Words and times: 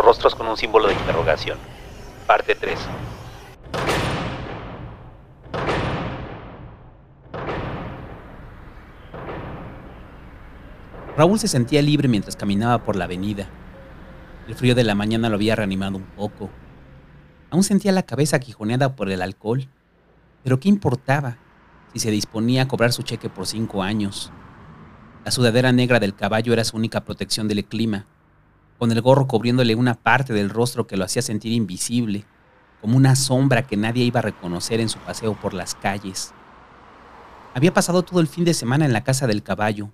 los 0.00 0.06
rostros 0.06 0.34
con 0.34 0.46
un 0.46 0.56
símbolo 0.56 0.88
de 0.88 0.94
interrogación. 0.94 1.58
Parte 2.26 2.54
3. 2.54 2.78
Raúl 11.18 11.38
se 11.38 11.48
sentía 11.48 11.82
libre 11.82 12.08
mientras 12.08 12.34
caminaba 12.34 12.82
por 12.82 12.96
la 12.96 13.04
avenida. 13.04 13.46
El 14.48 14.54
frío 14.54 14.74
de 14.74 14.84
la 14.84 14.94
mañana 14.94 15.28
lo 15.28 15.34
había 15.34 15.54
reanimado 15.54 15.98
un 15.98 16.04
poco. 16.04 16.48
Aún 17.50 17.62
sentía 17.62 17.92
la 17.92 18.04
cabeza 18.04 18.36
aquijoneada 18.36 18.96
por 18.96 19.10
el 19.10 19.20
alcohol. 19.20 19.68
Pero 20.42 20.58
¿qué 20.60 20.70
importaba 20.70 21.36
si 21.92 21.98
se 21.98 22.10
disponía 22.10 22.62
a 22.62 22.68
cobrar 22.68 22.94
su 22.94 23.02
cheque 23.02 23.28
por 23.28 23.46
cinco 23.46 23.82
años? 23.82 24.32
La 25.26 25.30
sudadera 25.30 25.72
negra 25.72 26.00
del 26.00 26.14
caballo 26.14 26.54
era 26.54 26.64
su 26.64 26.78
única 26.78 27.04
protección 27.04 27.48
del 27.48 27.66
clima, 27.66 28.06
con 28.80 28.90
el 28.90 29.02
gorro 29.02 29.26
cubriéndole 29.26 29.74
una 29.74 29.92
parte 29.92 30.32
del 30.32 30.48
rostro 30.48 30.86
que 30.86 30.96
lo 30.96 31.04
hacía 31.04 31.20
sentir 31.20 31.52
invisible, 31.52 32.24
como 32.80 32.96
una 32.96 33.14
sombra 33.14 33.66
que 33.66 33.76
nadie 33.76 34.04
iba 34.04 34.20
a 34.20 34.22
reconocer 34.22 34.80
en 34.80 34.88
su 34.88 34.98
paseo 35.00 35.34
por 35.34 35.52
las 35.52 35.74
calles. 35.74 36.32
Había 37.54 37.74
pasado 37.74 38.02
todo 38.02 38.20
el 38.20 38.26
fin 38.26 38.46
de 38.46 38.54
semana 38.54 38.86
en 38.86 38.94
la 38.94 39.04
casa 39.04 39.26
del 39.26 39.42
caballo. 39.42 39.90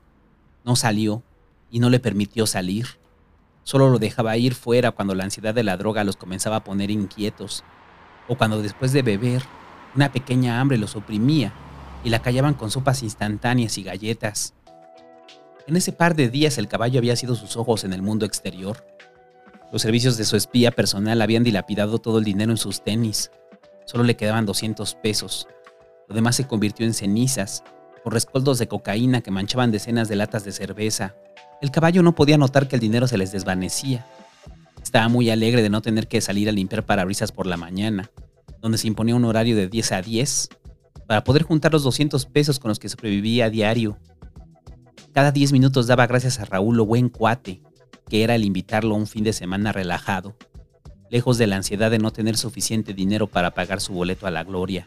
No 0.65 0.77
salió 0.77 1.25
y 1.69 1.81
no 1.81 1.91
le 1.91 1.99
permitió 1.99 2.47
salir. 2.47 2.87
Solo 3.65 3.91
lo 3.91 3.99
dejaba 3.99 4.37
ir 4.37 4.55
fuera 4.55 4.93
cuando 4.93 5.17
la 5.17 5.25
ansiedad 5.25 5.53
de 5.53 5.65
la 5.65 5.77
droga 5.77 6.05
los 6.05 6.17
comenzaba 6.17 6.57
a 6.57 6.65
poner 6.65 6.93
inquietos, 6.93 7.65
o 8.29 8.37
cuando 8.37 8.63
después 8.63 8.93
de 8.93 9.03
beber, 9.03 9.43
una 9.97 10.13
pequeña 10.13 10.61
hambre 10.61 10.79
los 10.79 10.95
oprimía 10.95 11.53
y 12.05 12.11
la 12.11 12.23
callaban 12.23 12.55
con 12.55 12.71
sopas 12.71 13.03
instantáneas 13.03 13.79
y 13.79 13.83
galletas. 13.83 14.55
En 15.67 15.75
ese 15.75 15.91
par 15.91 16.15
de 16.15 16.29
días 16.29 16.59
el 16.59 16.69
caballo 16.69 16.99
había 16.99 17.17
sido 17.17 17.35
sus 17.35 17.57
ojos 17.57 17.83
en 17.83 17.93
el 17.93 18.01
mundo 18.01 18.25
exterior. 18.25 18.87
Los 19.73 19.83
servicios 19.83 20.17
de 20.17 20.25
su 20.25 20.37
espía 20.37 20.71
personal 20.71 21.21
habían 21.21 21.43
dilapidado 21.43 21.99
todo 21.99 22.19
el 22.19 22.25
dinero 22.25 22.53
en 22.53 22.57
sus 22.57 22.85
tenis. 22.85 23.33
Solo 23.85 24.05
le 24.05 24.15
quedaban 24.15 24.47
200 24.47 24.95
pesos. 24.95 25.49
Lo 26.09 26.15
demás 26.15 26.37
se 26.37 26.47
convirtió 26.47 26.87
en 26.87 26.95
cenizas, 26.95 27.65
con 28.05 28.13
rescoldos 28.13 28.61
de 28.61 28.69
cocaína 28.69 29.23
que 29.23 29.33
manchaban 29.33 29.73
decenas 29.73 30.09
de 30.09 30.15
latas 30.15 30.45
de 30.45 30.53
cerveza. 30.53 31.17
El 31.61 31.73
caballo 31.73 32.01
no 32.05 32.15
podía 32.15 32.39
notar 32.39 32.69
que 32.69 32.77
el 32.77 32.81
dinero 32.81 33.09
se 33.09 33.19
les 33.19 33.33
desvanecía. 33.33 34.07
Estaba 34.81 35.09
muy 35.09 35.31
alegre 35.31 35.63
de 35.63 35.71
no 35.71 35.83
tener 35.83 36.07
que 36.07 36.21
salir 36.21 36.49
a 36.49 36.53
limpiar 36.53 36.87
parabrisas 36.87 37.33
por 37.33 37.49
la 37.49 37.57
mañana, 37.57 38.09
donde 38.63 38.79
se 38.79 38.87
imponía 38.87 39.17
un 39.17 39.25
horario 39.25 39.57
de 39.57 39.67
10 39.67 39.93
a 39.93 40.03
10, 40.03 40.49
para 41.09 41.25
poder 41.25 41.43
juntar 41.43 41.73
los 41.73 41.83
200 41.83 42.25
pesos 42.27 42.61
con 42.61 42.69
los 42.69 42.79
que 42.79 42.89
sobrevivía 42.89 43.47
a 43.47 43.51
diario 43.51 43.99
cada 45.17 45.33
10 45.33 45.53
minutos 45.53 45.87
daba 45.87 46.07
gracias 46.07 46.41
a 46.41 46.45
Raúl 46.45 46.77
lo 46.77 46.85
buen 46.85 47.09
cuate, 47.09 47.63
que 48.07 48.23
era 48.23 48.35
el 48.35 48.45
invitarlo 48.45 48.95
a 48.95 48.99
un 48.99 49.07
fin 49.07 49.25
de 49.25 49.33
semana 49.33 49.73
relajado, 49.73 50.37
lejos 51.09 51.39
de 51.39 51.47
la 51.47 51.57
ansiedad 51.57 51.91
de 51.91 51.99
no 51.99 52.13
tener 52.13 52.37
suficiente 52.37 52.93
dinero 52.93 53.27
para 53.27 53.55
pagar 53.55 53.81
su 53.81 53.95
boleto 53.95 54.27
a 54.27 54.31
la 54.31 54.45
gloria. 54.45 54.85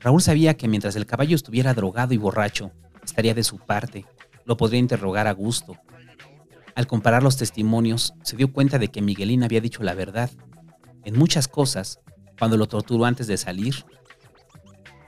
Raúl 0.00 0.20
sabía 0.20 0.56
que 0.56 0.66
mientras 0.66 0.96
el 0.96 1.06
caballo 1.06 1.36
estuviera 1.36 1.72
drogado 1.72 2.14
y 2.14 2.16
borracho, 2.16 2.72
estaría 3.04 3.32
de 3.32 3.44
su 3.44 3.58
parte, 3.58 4.06
lo 4.44 4.56
podría 4.56 4.80
interrogar 4.80 5.28
a 5.28 5.32
gusto. 5.34 5.76
Al 6.74 6.88
comparar 6.88 7.22
los 7.22 7.36
testimonios, 7.36 8.12
se 8.24 8.36
dio 8.36 8.52
cuenta 8.52 8.80
de 8.80 8.88
que 8.88 9.02
Miguelín 9.02 9.44
había 9.44 9.60
dicho 9.60 9.84
la 9.84 9.94
verdad. 9.94 10.32
En 11.04 11.16
muchas 11.16 11.46
cosas, 11.46 12.00
cuando 12.40 12.56
lo 12.56 12.66
torturó 12.66 13.04
antes 13.04 13.28
de 13.28 13.36
salir, 13.36 13.84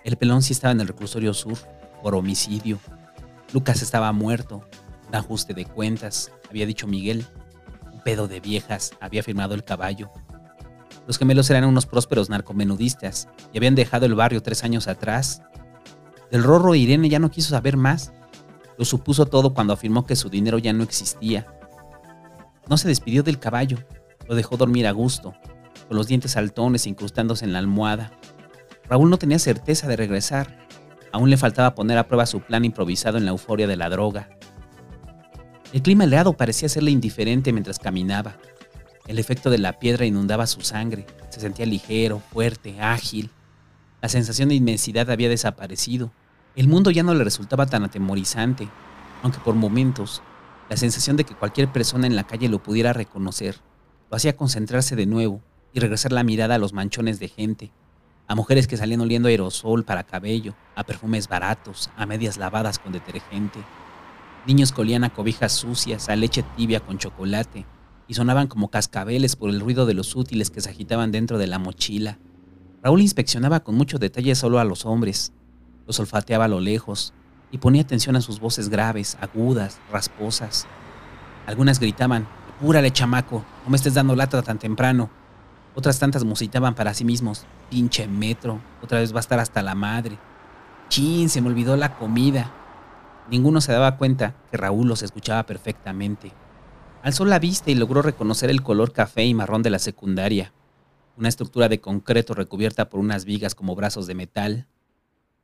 el 0.05 0.17
pelón 0.17 0.43
sí 0.43 0.53
estaba 0.53 0.71
en 0.71 0.83
el 0.83 0.87
reclusorio 0.87 1.35
sur 1.35 1.59
por 2.01 2.15
homicidio, 2.15 2.79
Lucas 3.53 3.81
estaba 3.83 4.13
muerto, 4.13 4.63
un 5.09 5.15
ajuste 5.15 5.55
de 5.55 5.65
cuentas, 5.65 6.31
había 6.51 6.67
dicho 6.67 6.87
Miguel. 6.87 7.27
Un 7.93 8.03
pedo 8.03 8.29
de 8.29 8.41
viejas, 8.41 8.93
había 9.01 9.23
firmado 9.23 9.55
el 9.55 9.65
caballo. 9.65 10.11
Los 11.07 11.19
gemelos 11.19 11.49
eran 11.49 11.65
unos 11.65 11.87
prósperos 11.87 12.29
narcomenudistas 12.29 13.29
y 13.53 13.57
habían 13.57 13.75
dejado 13.75 14.05
el 14.05 14.15
barrio 14.15 14.43
tres 14.43 14.65
años 14.65 14.87
atrás. 14.87 15.43
Del 16.31 16.43
Rorro 16.43 16.75
Irene 16.75 17.09
ya 17.09 17.19
no 17.19 17.31
quiso 17.31 17.51
saber 17.51 17.79
más. 17.79 18.13
Lo 18.77 18.85
supuso 18.85 19.25
todo 19.25 19.55
cuando 19.55 19.73
afirmó 19.73 20.05
que 20.05 20.17
su 20.17 20.29
dinero 20.29 20.59
ya 20.59 20.75
no 20.75 20.85
existía. 20.85 21.47
No 22.69 22.77
se 22.77 22.89
despidió 22.89 23.23
del 23.23 23.39
caballo, 23.39 23.79
lo 24.29 24.35
dejó 24.35 24.59
dormir 24.59 24.87
a 24.87 24.93
gusto, 24.93 25.35
con 25.89 25.97
los 25.97 26.07
dientes 26.07 26.33
saltones 26.33 26.87
incrustándose 26.87 27.47
en 27.47 27.55
la 27.55 27.61
almohada. 27.61 28.13
Raúl 28.85 29.09
no 29.09 29.19
tenía 29.19 29.39
certeza 29.39 29.89
de 29.89 29.97
regresar, 29.97 30.68
Aún 31.13 31.31
le 31.31 31.37
faltaba 31.37 31.75
poner 31.75 31.99
a 31.99 32.07
prueba 32.07 32.27
su 32.27 32.41
plan 32.41 32.65
improvisado 32.65 33.19
en 33.19 33.25
la 33.25 33.31
euforia 33.31 33.67
de 33.67 33.77
la 33.77 33.89
droga. 33.89 34.29
El 35.73 35.83
clima 35.83 36.05
helado 36.05 36.35
parecía 36.35 36.69
serle 36.69 36.91
indiferente 36.91 37.53
mientras 37.53 37.79
caminaba. 37.79 38.37
El 39.07 39.19
efecto 39.19 39.51
de 39.51 39.59
la 39.59 39.79
piedra 39.79 40.07
inundaba 40.07 40.47
su 40.47 40.61
sangre. 40.61 41.07
Se 41.31 41.41
sentía 41.41 41.67
ligero, 41.67 42.21
fuerte, 42.33 42.81
ágil. 42.81 43.31
La 44.01 44.09
sensación 44.09 44.49
de 44.49 44.55
inmensidad 44.55 45.11
había 45.11 45.29
desaparecido. 45.29 46.13
El 46.57 46.69
mundo 46.69 46.91
ya 46.91 47.03
no 47.03 47.15
le 47.15 47.25
resultaba 47.25 47.67
tan 47.67 47.85
atemorizante, 47.85 48.69
aunque 49.23 49.39
por 49.39 49.55
momentos 49.55 50.23
la 50.69 50.77
sensación 50.77 51.17
de 51.17 51.25
que 51.25 51.35
cualquier 51.35 51.69
persona 51.73 52.07
en 52.07 52.17
la 52.17 52.25
calle 52.27 52.49
lo 52.49 52.63
pudiera 52.63 52.93
reconocer 52.93 53.57
lo 54.11 54.17
hacía 54.17 54.37
concentrarse 54.37 54.97
de 54.97 55.07
nuevo 55.07 55.43
y 55.73 55.81
regresar 55.81 56.13
la 56.13 56.25
mirada 56.25 56.55
a 56.55 56.59
los 56.59 56.73
manchones 56.73 57.21
de 57.21 57.29
gente, 57.29 57.71
a 58.29 58.35
mujeres 58.35 58.67
que 58.67 58.77
salían 58.77 59.01
oliendo 59.01 59.29
aerosol 59.29 59.85
para 59.85 60.05
cabello, 60.05 60.55
a 60.77 60.85
perfumes 60.85 61.29
baratos, 61.29 61.91
a 61.97 62.07
medias 62.07 62.37
lavadas 62.37 62.79
con 62.79 62.93
detergente. 62.93 63.59
Niños 64.47 64.71
colían 64.71 65.03
a 65.03 65.11
cobijas 65.11 65.53
sucias, 65.53 66.09
a 66.09 66.17
leche 66.17 66.45
tibia 66.57 66.81
con 66.81 66.99
chocolate, 66.99 67.65
y 68.07 68.15
sonaban 68.15 68.47
como 68.47 68.69
cascabeles 68.69 69.35
por 69.35 69.51
el 69.51 69.61
ruido 69.61 69.87
de 69.87 69.95
los 69.95 70.15
útiles 70.15 70.51
que 70.51 70.61
se 70.61 70.71
agitaban 70.71 71.11
dentro 71.11 71.39
de 71.39 71.47
la 71.47 71.59
mochila. 71.59 72.19
Raúl 72.83 73.01
inspeccionaba 73.01 73.61
con 73.61 73.75
mucho 73.75 73.99
detalle 73.99 74.35
solo 74.35 74.61
a 74.61 74.65
los 74.65 74.85
hombres, 74.85 75.33
los 75.87 75.99
olfateaba 75.99 76.45
a 76.45 76.49
lo 76.49 76.61
lejos 76.61 77.15
y 77.51 77.59
ponía 77.59 77.83
atención 77.83 78.15
a 78.15 78.21
sus 78.21 78.41
voces 78.41 78.69
graves, 78.69 79.17
agudas, 79.21 79.81
rasposas. 79.91 80.67
Algunas 81.47 81.81
gritaban, 81.81 82.29
¡Púrale, 82.61 82.91
chamaco! 82.91 83.45
No 83.65 83.71
me 83.71 83.77
estés 83.77 83.95
dando 83.95 84.17
lata 84.17 84.43
tan 84.43 84.59
temprano. 84.59 85.11
Otras 85.79 86.01
tantas 86.01 86.25
musitaban 86.25 86.75
para 86.75 86.93
sí 86.93 87.05
mismos. 87.05 87.47
Pinche 87.71 88.09
metro, 88.09 88.61
otra 88.83 88.99
vez 88.99 89.13
va 89.13 89.19
a 89.19 89.21
estar 89.21 89.39
hasta 89.39 89.63
la 89.63 89.77
madre. 89.77 90.19
Chin, 90.89 91.29
se 91.29 91.41
me 91.41 91.51
olvidó 91.51 91.77
la 91.77 91.95
comida. 91.95 92.53
Ninguno 93.31 93.61
se 93.61 93.71
daba 93.71 93.97
cuenta 93.97 94.35
que 94.51 94.57
Raúl 94.57 94.89
los 94.89 95.05
escuchaba 95.05 95.47
perfectamente. 95.47 96.33
Alzó 97.05 97.25
la 97.25 97.39
vista 97.39 97.71
y 97.71 97.77
logró 97.77 98.03
reconocer 98.03 98.51
el 98.51 98.65
color 98.65 98.93
café 98.93 99.25
y 99.25 99.35
marrón 99.35 99.63
de 99.63 99.71
la 99.71 99.79
secundaria. 99.79 100.53
Una 101.17 101.29
estructura 101.29 101.69
de 101.69 101.81
concreto 101.81 102.35
recubierta 102.35 102.89
por 102.89 102.99
unas 102.99 103.25
vigas 103.25 103.55
como 103.55 103.77
brazos 103.77 104.09
de 104.09 104.17
metal. 104.17 104.67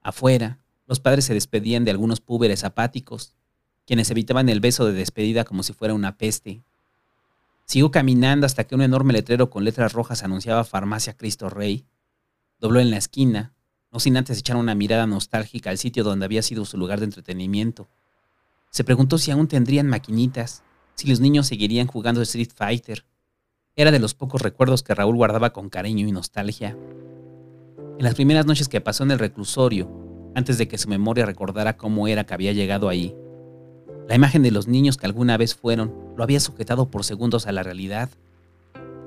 Afuera, 0.03 0.59
los 0.89 0.99
padres 0.99 1.27
se 1.27 1.35
despedían 1.35 1.85
de 1.85 1.93
algunos 1.93 2.21
púberes 2.21 2.65
apáticos, 2.65 3.37
quienes 3.87 4.11
evitaban 4.11 4.49
el 4.49 4.59
beso 4.59 4.85
de 4.85 4.95
despedida 4.95 5.45
como 5.45 5.63
si 5.63 5.75
fuera 5.75 5.95
una 5.95 6.19
peste 6.19 6.65
Siguió 7.67 7.91
caminando 7.91 8.47
hasta 8.47 8.65
que 8.65 8.75
un 8.75 8.83
enorme 8.83 9.13
letrero 9.13 9.51
con 9.51 9.65
letras 9.65 9.93
rojas 9.93 10.23
anunciaba 10.23 10.65
Farmacia 10.65 11.17
Cristo 11.17 11.49
Rey. 11.49 11.87
Dobló 12.59 12.81
en 12.81 12.91
la 12.91 12.99
esquina, 12.99 13.55
no 13.91 14.01
sin 14.01 14.17
antes 14.17 14.39
echar 14.39 14.57
una 14.57 14.75
mirada 14.75 15.07
nostálgica 15.07 15.71
al 15.71 15.79
sitio 15.79 16.05
donde 16.05 16.25
había 16.27 16.43
sido 16.43 16.65
su 16.65 16.77
lugar 16.77 16.99
de 16.99 17.07
entretenimiento. 17.07 17.89
Se 18.71 18.85
preguntó 18.85 19.19
si 19.19 19.31
aún 19.31 19.49
tendrían 19.49 19.87
maquinitas, 19.87 20.63
si 20.95 21.09
los 21.09 21.21
niños 21.21 21.47
seguirían 21.47 21.87
jugando 21.87 22.21
Street 22.23 22.51
Fighter. 22.55 23.05
Era 23.77 23.91
de 23.91 23.99
los 23.99 24.15
pocos 24.15 24.43
recuerdos 24.43 24.83
que 24.83 24.95
Raúl 24.95 25.17
guardaba 25.17 25.53
con 25.53 25.71
cariño 25.71 26.07
y 26.07 26.13
nostalgia. 26.13 26.77
En 27.99 28.05
las 28.05 28.15
primeras 28.15 28.47
noches 28.47 28.69
que 28.69 28.81
pasó 28.81 29.05
en 29.05 29.13
el 29.13 29.19
reclusorio, 29.19 29.89
antes 30.35 30.59
de 30.59 30.69
que 30.69 30.79
su 30.79 30.89
memoria 30.89 31.27
recordara 31.27 31.77
cómo 31.77 32.09
era 32.09 32.25
que 32.25 32.35
había 32.35 32.53
llegado 32.53 32.89
ahí, 32.89 33.15
la 34.09 34.15
imagen 34.15 34.43
de 34.43 34.51
los 34.51 34.69
niños 34.69 34.97
que 34.97 35.07
alguna 35.07 35.37
vez 35.37 35.55
fueron 35.55 35.95
lo 36.17 36.23
había 36.23 36.41
sujetado 36.41 36.91
por 36.91 37.05
segundos 37.05 37.47
a 37.47 37.53
la 37.53 37.63
realidad. 37.63 38.11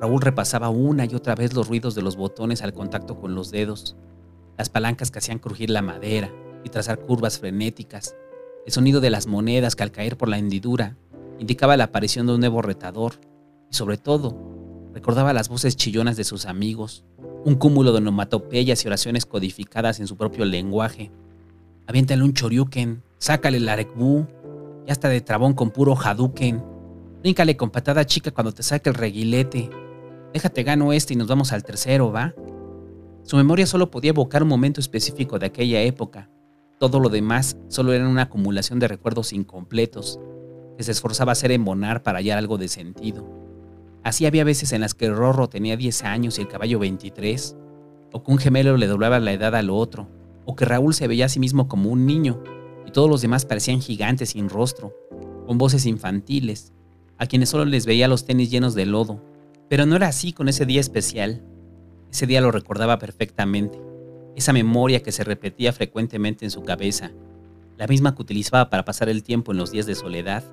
Raúl 0.01 0.21
repasaba 0.21 0.69
una 0.69 1.05
y 1.05 1.15
otra 1.15 1.35
vez 1.35 1.53
los 1.53 1.67
ruidos 1.67 1.95
de 1.95 2.01
los 2.01 2.15
botones 2.15 2.61
al 2.61 2.73
contacto 2.73 3.19
con 3.19 3.35
los 3.35 3.51
dedos, 3.51 3.95
las 4.57 4.69
palancas 4.69 5.11
que 5.11 5.19
hacían 5.19 5.39
crujir 5.39 5.69
la 5.69 5.81
madera 5.81 6.31
y 6.63 6.69
trazar 6.69 6.99
curvas 6.99 7.39
frenéticas, 7.39 8.15
el 8.65 8.73
sonido 8.73 8.99
de 8.99 9.09
las 9.09 9.27
monedas 9.27 9.75
que 9.75 9.83
al 9.83 9.91
caer 9.91 10.17
por 10.17 10.29
la 10.29 10.37
hendidura 10.37 10.97
indicaba 11.39 11.77
la 11.77 11.85
aparición 11.85 12.27
de 12.27 12.33
un 12.33 12.39
nuevo 12.39 12.61
retador 12.61 13.13
y 13.71 13.75
sobre 13.75 13.97
todo 13.97 14.35
recordaba 14.93 15.33
las 15.33 15.47
voces 15.47 15.75
chillonas 15.75 16.17
de 16.17 16.23
sus 16.23 16.45
amigos, 16.45 17.05
un 17.45 17.55
cúmulo 17.55 17.91
de 17.91 17.99
onomatopeyas 17.99 18.83
y 18.83 18.87
oraciones 18.87 19.25
codificadas 19.25 19.99
en 19.99 20.07
su 20.07 20.17
propio 20.17 20.43
lenguaje. 20.43 21.11
Aviéntale 21.85 22.23
un 22.23 22.33
choryuken, 22.33 23.03
sácale 23.19 23.57
el 23.57 23.69
arekbu, 23.69 24.25
ya 24.87 24.93
está 24.93 25.09
de 25.09 25.19
trabón 25.19 25.53
con 25.53 25.69
puro 25.69 25.97
Hadouken. 25.97 26.63
Bríncale 27.19 27.57
con 27.57 27.69
patada 27.69 28.05
chica 28.05 28.31
cuando 28.31 28.53
te 28.53 28.63
saque 28.63 28.87
el 28.87 28.95
reguilete. 28.95 29.69
Déjate 30.33 30.63
gano 30.63 30.93
este 30.93 31.13
y 31.13 31.17
nos 31.17 31.27
vamos 31.27 31.51
al 31.51 31.63
tercero, 31.63 32.09
¿va? 32.13 32.33
Su 33.23 33.35
memoria 33.35 33.65
solo 33.65 33.91
podía 33.91 34.11
evocar 34.11 34.43
un 34.43 34.49
momento 34.49 34.79
específico 34.79 35.39
de 35.39 35.47
aquella 35.47 35.81
época. 35.81 36.29
Todo 36.79 37.01
lo 37.01 37.09
demás 37.09 37.57
solo 37.67 37.91
era 37.91 38.07
una 38.07 38.23
acumulación 38.23 38.79
de 38.79 38.87
recuerdos 38.87 39.33
incompletos, 39.33 40.21
que 40.77 40.83
se 40.83 40.91
esforzaba 40.91 41.31
a 41.31 41.33
hacer 41.33 41.51
embonar 41.51 42.01
para 42.01 42.19
hallar 42.19 42.37
algo 42.37 42.57
de 42.57 42.69
sentido. 42.69 43.27
Así 44.03 44.25
había 44.25 44.45
veces 44.45 44.71
en 44.71 44.79
las 44.79 44.93
que 44.93 45.09
Rorro 45.09 45.49
tenía 45.49 45.75
10 45.75 46.03
años 46.05 46.37
y 46.37 46.43
el 46.43 46.47
caballo 46.47 46.79
23, 46.79 47.57
o 48.13 48.23
que 48.23 48.31
un 48.31 48.37
gemelo 48.37 48.77
le 48.77 48.87
doblaba 48.87 49.19
la 49.19 49.33
edad 49.33 49.53
al 49.53 49.69
otro, 49.69 50.07
o 50.45 50.55
que 50.55 50.63
Raúl 50.63 50.93
se 50.93 51.09
veía 51.09 51.25
a 51.25 51.29
sí 51.29 51.41
mismo 51.41 51.67
como 51.67 51.89
un 51.89 52.05
niño 52.05 52.41
y 52.45 52.56
todos 52.97 53.11
los 53.11 53.21
demás 53.21 53.45
parecían 53.45 53.79
gigantes 53.79 54.29
sin 54.29 54.49
rostro, 54.49 54.91
con 55.45 55.59
voces 55.59 55.85
infantiles, 55.85 56.73
a 57.19 57.27
quienes 57.27 57.49
solo 57.49 57.63
les 57.63 57.85
veía 57.85 58.07
los 58.07 58.25
tenis 58.25 58.49
llenos 58.49 58.73
de 58.73 58.87
lodo. 58.87 59.23
Pero 59.69 59.85
no 59.85 59.95
era 59.95 60.07
así 60.07 60.33
con 60.33 60.49
ese 60.49 60.65
día 60.65 60.81
especial. 60.81 61.43
Ese 62.11 62.25
día 62.25 62.41
lo 62.41 62.49
recordaba 62.49 62.97
perfectamente, 62.97 63.79
esa 64.35 64.51
memoria 64.51 65.03
que 65.03 65.11
se 65.11 65.23
repetía 65.23 65.73
frecuentemente 65.73 66.43
en 66.43 66.49
su 66.49 66.63
cabeza, 66.63 67.11
la 67.77 67.85
misma 67.85 68.15
que 68.15 68.23
utilizaba 68.23 68.71
para 68.71 68.83
pasar 68.83 69.09
el 69.09 69.21
tiempo 69.21 69.51
en 69.51 69.59
los 69.59 69.69
días 69.69 69.85
de 69.85 69.93
soledad 69.93 70.43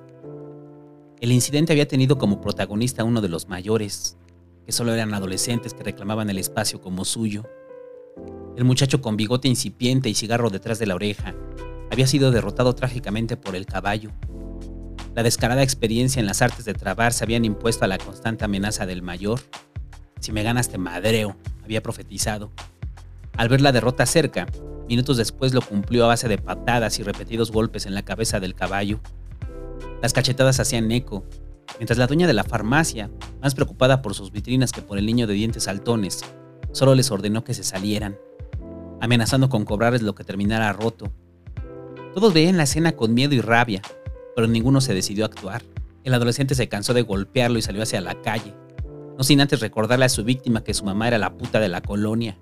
el 1.21 1.31
incidente 1.31 1.73
había 1.73 1.87
tenido 1.87 2.19
como 2.19 2.41
protagonista 2.41 3.01
a 3.01 3.05
uno 3.05 3.21
de 3.21 3.29
los 3.29 3.47
mayores, 3.47 4.17
que 4.67 4.71
solo 4.71 4.93
eran 4.93 5.15
adolescentes 5.15 5.73
que 5.73 5.81
reclamaban 5.81 6.29
el 6.29 6.37
espacio 6.37 6.79
como 6.79 7.05
suyo. 7.05 7.45
El 8.55 8.65
muchacho 8.65 9.01
con 9.01 9.17
bigote 9.17 9.47
incipiente 9.47 10.09
y 10.09 10.13
cigarro 10.13 10.51
detrás 10.51 10.77
de 10.77 10.85
la 10.85 10.93
oreja 10.93 11.33
había 11.95 12.07
sido 12.07 12.31
derrotado 12.31 12.75
trágicamente 12.75 13.37
por 13.37 13.55
el 13.55 13.65
caballo. 13.65 14.11
La 15.15 15.23
descarada 15.23 15.63
experiencia 15.63 16.19
en 16.19 16.25
las 16.25 16.41
artes 16.41 16.65
de 16.65 16.73
trabar 16.73 17.13
se 17.13 17.23
habían 17.23 17.45
impuesto 17.45 17.85
a 17.85 17.87
la 17.87 17.97
constante 17.97 18.43
amenaza 18.43 18.85
del 18.85 19.01
mayor. 19.01 19.39
Si 20.19 20.33
me 20.33 20.43
ganas 20.43 20.67
te 20.67 20.77
madreo, 20.77 21.37
había 21.63 21.81
profetizado. 21.81 22.51
Al 23.37 23.47
ver 23.47 23.61
la 23.61 23.71
derrota 23.71 24.05
cerca, 24.05 24.45
minutos 24.89 25.15
después 25.15 25.53
lo 25.53 25.61
cumplió 25.61 26.03
a 26.03 26.09
base 26.09 26.27
de 26.27 26.37
patadas 26.37 26.99
y 26.99 27.03
repetidos 27.03 27.49
golpes 27.49 27.85
en 27.85 27.95
la 27.95 28.03
cabeza 28.03 28.41
del 28.41 28.55
caballo. 28.55 28.99
Las 30.01 30.11
cachetadas 30.11 30.59
hacían 30.59 30.91
eco, 30.91 31.23
mientras 31.79 31.97
la 31.97 32.07
dueña 32.07 32.27
de 32.27 32.33
la 32.33 32.43
farmacia, 32.43 33.09
más 33.41 33.55
preocupada 33.55 34.01
por 34.01 34.15
sus 34.15 34.33
vitrinas 34.33 34.73
que 34.73 34.81
por 34.81 34.97
el 34.97 35.05
niño 35.05 35.27
de 35.27 35.33
dientes 35.33 35.63
saltones, 35.63 36.25
solo 36.73 36.93
les 36.93 37.09
ordenó 37.09 37.45
que 37.45 37.53
se 37.53 37.63
salieran, 37.63 38.17
amenazando 38.99 39.47
con 39.47 39.63
cobrarles 39.63 40.01
lo 40.01 40.13
que 40.13 40.25
terminara 40.25 40.73
roto. 40.73 41.13
Todos 42.15 42.33
veían 42.33 42.55
la 42.55 42.63
escena 42.63 42.93
con 42.93 43.13
miedo 43.13 43.35
y 43.35 43.41
rabia, 43.41 43.81
pero 44.37 44.47
ninguno 44.47 44.79
se 44.79 44.93
decidió 44.93 45.25
a 45.25 45.27
actuar. 45.27 45.63
El 46.05 46.13
adolescente 46.13 46.55
se 46.55 46.69
cansó 46.69 46.93
de 46.93 47.01
golpearlo 47.01 47.59
y 47.59 47.61
salió 47.61 47.83
hacia 47.83 47.99
la 47.99 48.21
calle, 48.21 48.55
no 49.17 49.23
sin 49.25 49.41
antes 49.41 49.59
recordarle 49.59 50.05
a 50.05 50.09
su 50.09 50.23
víctima 50.23 50.63
que 50.63 50.73
su 50.73 50.85
mamá 50.85 51.09
era 51.09 51.17
la 51.17 51.37
puta 51.37 51.59
de 51.59 51.67
la 51.67 51.81
colonia. 51.81 52.37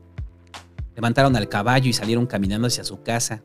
Levantaron 0.95 1.35
al 1.35 1.49
caballo 1.49 1.89
y 1.89 1.93
salieron 1.93 2.27
caminando 2.27 2.67
hacia 2.67 2.83
su 2.83 3.01
casa. 3.01 3.43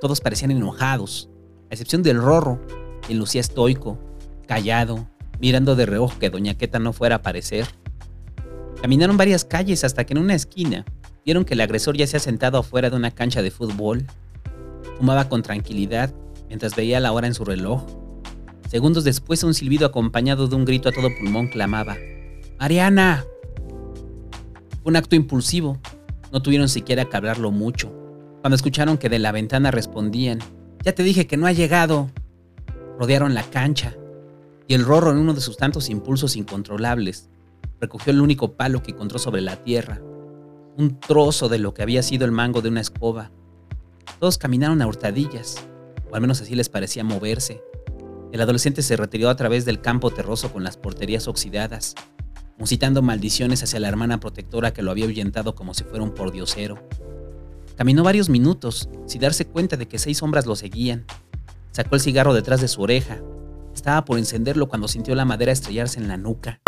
Todos 0.00 0.20
parecían 0.20 0.52
enojados, 0.52 1.28
a 1.68 1.74
excepción 1.74 2.04
del 2.04 2.22
rorro, 2.22 2.60
quien 3.04 3.18
lucía 3.18 3.40
estoico, 3.40 3.98
callado, 4.46 5.08
mirando 5.40 5.74
de 5.74 5.86
reojo 5.86 6.20
que 6.20 6.30
Doña 6.30 6.54
Queta 6.54 6.78
no 6.78 6.92
fuera 6.92 7.16
a 7.16 7.18
aparecer. 7.18 7.66
Caminaron 8.80 9.16
varias 9.16 9.44
calles 9.44 9.82
hasta 9.82 10.06
que 10.06 10.12
en 10.12 10.18
una 10.18 10.36
esquina 10.36 10.84
vieron 11.24 11.44
que 11.44 11.54
el 11.54 11.60
agresor 11.62 11.96
ya 11.96 12.06
se 12.06 12.16
ha 12.16 12.20
sentado 12.20 12.58
afuera 12.58 12.90
de 12.90 12.96
una 12.96 13.10
cancha 13.10 13.42
de 13.42 13.50
fútbol. 13.50 14.06
Fumaba 14.96 15.28
con 15.28 15.42
tranquilidad 15.42 16.14
mientras 16.48 16.76
veía 16.76 17.00
la 17.00 17.12
hora 17.12 17.26
en 17.26 17.34
su 17.34 17.44
reloj. 17.44 17.84
Segundos 18.68 19.04
después 19.04 19.42
un 19.44 19.54
silbido 19.54 19.86
acompañado 19.86 20.48
de 20.48 20.56
un 20.56 20.64
grito 20.64 20.88
a 20.88 20.92
todo 20.92 21.08
pulmón 21.18 21.48
clamaba, 21.48 21.96
¡Mariana! 22.58 23.24
Fue 24.82 24.90
un 24.90 24.96
acto 24.96 25.16
impulsivo. 25.16 25.78
No 26.32 26.42
tuvieron 26.42 26.68
siquiera 26.68 27.04
que 27.04 27.16
hablarlo 27.16 27.50
mucho. 27.50 27.92
Cuando 28.40 28.56
escucharon 28.56 28.98
que 28.98 29.08
de 29.08 29.18
la 29.18 29.32
ventana 29.32 29.70
respondían, 29.70 30.38
Ya 30.84 30.92
te 30.94 31.02
dije 31.02 31.26
que 31.26 31.36
no 31.36 31.46
ha 31.46 31.52
llegado 31.52 32.10
rodearon 32.98 33.34
la 33.34 33.42
cancha 33.42 33.94
y 34.66 34.74
el 34.74 34.84
rorro 34.84 35.10
en 35.10 35.18
uno 35.18 35.34
de 35.34 35.40
sus 35.40 35.56
tantos 35.56 35.90
impulsos 35.90 36.36
incontrolables 36.36 37.28
recogió 37.80 38.12
el 38.12 38.20
único 38.20 38.52
palo 38.52 38.82
que 38.82 38.92
encontró 38.92 39.18
sobre 39.18 39.42
la 39.42 39.56
tierra, 39.56 40.00
un 40.76 40.98
trozo 41.00 41.48
de 41.48 41.58
lo 41.58 41.74
que 41.74 41.82
había 41.82 42.02
sido 42.02 42.24
el 42.24 42.32
mango 42.32 42.62
de 42.62 42.70
una 42.70 42.80
escoba. 42.80 43.30
Todos 44.18 44.38
caminaron 44.38 44.80
a 44.82 44.86
hurtadillas, 44.86 45.56
o 46.10 46.14
al 46.14 46.20
menos 46.20 46.40
así 46.40 46.54
les 46.54 46.68
parecía 46.68 47.04
moverse. 47.04 47.62
El 48.32 48.40
adolescente 48.40 48.82
se 48.82 48.96
retiró 48.96 49.28
a 49.28 49.36
través 49.36 49.64
del 49.64 49.80
campo 49.80 50.10
terroso 50.10 50.52
con 50.52 50.64
las 50.64 50.76
porterías 50.76 51.28
oxidadas, 51.28 51.94
musitando 52.58 53.02
maldiciones 53.02 53.62
hacia 53.62 53.80
la 53.80 53.88
hermana 53.88 54.20
protectora 54.20 54.72
que 54.72 54.82
lo 54.82 54.90
había 54.90 55.04
ahuyentado 55.04 55.54
como 55.54 55.74
si 55.74 55.84
fuera 55.84 56.04
un 56.04 56.14
pordiosero. 56.14 56.86
Caminó 57.76 58.02
varios 58.02 58.28
minutos, 58.28 58.88
sin 59.06 59.20
darse 59.20 59.46
cuenta 59.46 59.76
de 59.76 59.88
que 59.88 59.98
seis 59.98 60.18
sombras 60.18 60.46
lo 60.46 60.56
seguían, 60.56 61.06
Sacó 61.74 61.96
el 61.96 62.00
cigarro 62.00 62.34
detrás 62.34 62.60
de 62.60 62.68
su 62.68 62.80
oreja. 62.82 63.20
Estaba 63.74 64.04
por 64.04 64.16
encenderlo 64.16 64.68
cuando 64.68 64.86
sintió 64.86 65.16
la 65.16 65.24
madera 65.24 65.50
estrellarse 65.50 65.98
en 65.98 66.06
la 66.06 66.16
nuca. 66.16 66.60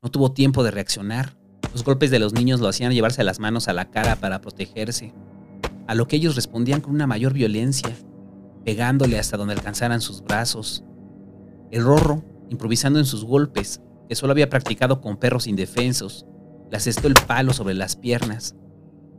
No 0.00 0.08
tuvo 0.08 0.30
tiempo 0.30 0.62
de 0.62 0.70
reaccionar. 0.70 1.36
Los 1.72 1.82
golpes 1.82 2.12
de 2.12 2.20
los 2.20 2.32
niños 2.32 2.60
lo 2.60 2.68
hacían 2.68 2.92
llevarse 2.92 3.24
las 3.24 3.40
manos 3.40 3.66
a 3.66 3.72
la 3.72 3.90
cara 3.90 4.14
para 4.14 4.40
protegerse, 4.40 5.12
a 5.86 5.94
lo 5.94 6.06
que 6.08 6.16
ellos 6.16 6.36
respondían 6.36 6.80
con 6.80 6.94
una 6.94 7.06
mayor 7.06 7.32
violencia, 7.32 7.94
pegándole 8.64 9.18
hasta 9.18 9.36
donde 9.36 9.54
alcanzaran 9.54 10.00
sus 10.00 10.22
brazos. 10.22 10.84
El 11.70 11.84
rorro, 11.84 12.24
improvisando 12.50 12.98
en 12.98 13.04
sus 13.04 13.24
golpes, 13.24 13.80
que 14.08 14.14
solo 14.14 14.32
había 14.32 14.50
practicado 14.50 15.00
con 15.00 15.16
perros 15.16 15.46
indefensos, 15.46 16.26
le 16.70 16.76
asestó 16.76 17.08
el 17.08 17.14
palo 17.14 17.52
sobre 17.52 17.74
las 17.74 17.96
piernas. 17.96 18.56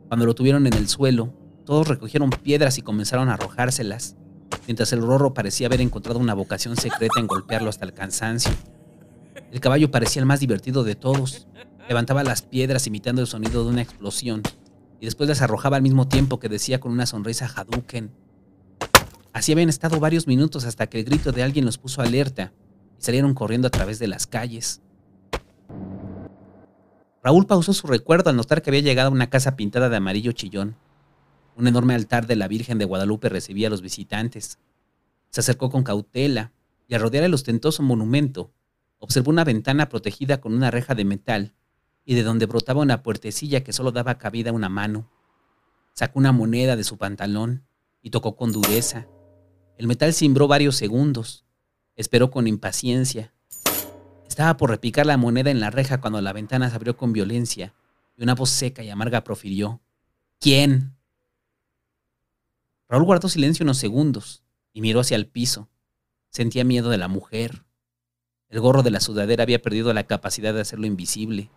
Cuando 0.08 0.26
lo 0.26 0.34
tuvieron 0.34 0.66
en 0.66 0.74
el 0.74 0.88
suelo, 0.88 1.32
todos 1.64 1.88
recogieron 1.88 2.30
piedras 2.30 2.78
y 2.78 2.82
comenzaron 2.82 3.28
a 3.28 3.34
arrojárselas 3.34 4.16
mientras 4.66 4.92
el 4.92 5.02
rorro 5.02 5.34
parecía 5.34 5.66
haber 5.66 5.80
encontrado 5.80 6.18
una 6.18 6.34
vocación 6.34 6.76
secreta 6.76 7.20
en 7.20 7.26
golpearlo 7.26 7.70
hasta 7.70 7.84
el 7.84 7.92
cansancio. 7.92 8.52
El 9.52 9.60
caballo 9.60 9.90
parecía 9.90 10.20
el 10.20 10.26
más 10.26 10.40
divertido 10.40 10.84
de 10.84 10.96
todos. 10.96 11.46
Levantaba 11.88 12.24
las 12.24 12.42
piedras 12.42 12.86
imitando 12.86 13.22
el 13.22 13.28
sonido 13.28 13.64
de 13.64 13.70
una 13.70 13.82
explosión 13.82 14.42
y 15.00 15.04
después 15.04 15.28
las 15.28 15.42
arrojaba 15.42 15.76
al 15.76 15.82
mismo 15.82 16.08
tiempo 16.08 16.38
que 16.38 16.48
decía 16.48 16.80
con 16.80 16.92
una 16.92 17.06
sonrisa 17.06 17.50
Hadouken. 17.54 18.10
Así 19.32 19.52
habían 19.52 19.68
estado 19.68 20.00
varios 20.00 20.26
minutos 20.26 20.64
hasta 20.64 20.86
que 20.86 20.98
el 20.98 21.04
grito 21.04 21.32
de 21.32 21.42
alguien 21.42 21.64
los 21.64 21.78
puso 21.78 22.00
alerta 22.00 22.52
y 22.98 23.02
salieron 23.02 23.34
corriendo 23.34 23.68
a 23.68 23.70
través 23.70 23.98
de 23.98 24.08
las 24.08 24.26
calles. 24.26 24.80
Raúl 27.22 27.46
pausó 27.46 27.72
su 27.72 27.86
recuerdo 27.86 28.30
al 28.30 28.36
notar 28.36 28.62
que 28.62 28.70
había 28.70 28.80
llegado 28.80 29.08
a 29.08 29.12
una 29.12 29.28
casa 29.28 29.56
pintada 29.56 29.88
de 29.88 29.96
amarillo 29.96 30.32
chillón. 30.32 30.76
Un 31.56 31.66
enorme 31.66 31.94
altar 31.94 32.26
de 32.26 32.36
la 32.36 32.48
Virgen 32.48 32.78
de 32.78 32.84
Guadalupe 32.84 33.28
recibía 33.28 33.66
a 33.66 33.70
los 33.70 33.82
visitantes. 33.82 34.58
Se 35.30 35.40
acercó 35.40 35.68
con 35.70 35.82
cautela 35.82 36.52
y 36.88 36.94
al 36.94 37.00
rodear 37.00 37.24
el 37.24 37.34
ostentoso 37.34 37.82
monumento, 37.82 38.52
observó 38.98 39.30
una 39.30 39.44
ventana 39.44 39.88
protegida 39.88 40.40
con 40.40 40.54
una 40.54 40.70
reja 40.70 40.94
de 40.94 41.04
metal 41.04 41.54
y 42.06 42.14
de 42.14 42.22
donde 42.22 42.46
brotaba 42.46 42.80
una 42.80 43.02
puertecilla 43.02 43.62
que 43.62 43.74
solo 43.74 43.90
daba 43.92 44.16
cabida 44.16 44.50
a 44.50 44.54
una 44.54 44.70
mano. 44.70 45.10
Sacó 45.92 46.20
una 46.20 46.32
moneda 46.32 46.76
de 46.76 46.84
su 46.84 46.96
pantalón 46.96 47.66
y 48.00 48.10
tocó 48.10 48.36
con 48.36 48.52
dureza. 48.52 49.08
El 49.76 49.88
metal 49.88 50.14
cimbró 50.14 50.46
varios 50.46 50.76
segundos. 50.76 51.44
Esperó 51.96 52.30
con 52.30 52.46
impaciencia. 52.46 53.34
Estaba 54.28 54.56
por 54.56 54.70
repicar 54.70 55.04
la 55.04 55.16
moneda 55.16 55.50
en 55.50 55.60
la 55.60 55.70
reja 55.70 56.00
cuando 56.00 56.20
la 56.20 56.32
ventana 56.32 56.70
se 56.70 56.76
abrió 56.76 56.96
con 56.96 57.12
violencia 57.12 57.74
y 58.16 58.22
una 58.22 58.34
voz 58.34 58.50
seca 58.50 58.84
y 58.84 58.90
amarga 58.90 59.24
profirió. 59.24 59.80
¿Quién? 60.38 60.96
Raúl 62.88 63.04
guardó 63.04 63.28
silencio 63.28 63.64
unos 63.64 63.78
segundos 63.78 64.44
y 64.72 64.80
miró 64.80 65.00
hacia 65.00 65.16
el 65.16 65.26
piso. 65.26 65.68
Sentía 66.30 66.64
miedo 66.64 66.88
de 66.90 66.98
la 66.98 67.08
mujer. 67.08 67.64
El 68.48 68.60
gorro 68.60 68.84
de 68.84 68.92
la 68.92 69.00
sudadera 69.00 69.42
había 69.42 69.60
perdido 69.60 69.92
la 69.92 70.06
capacidad 70.06 70.54
de 70.54 70.60
hacerlo 70.60 70.86
invisible. 70.86 71.50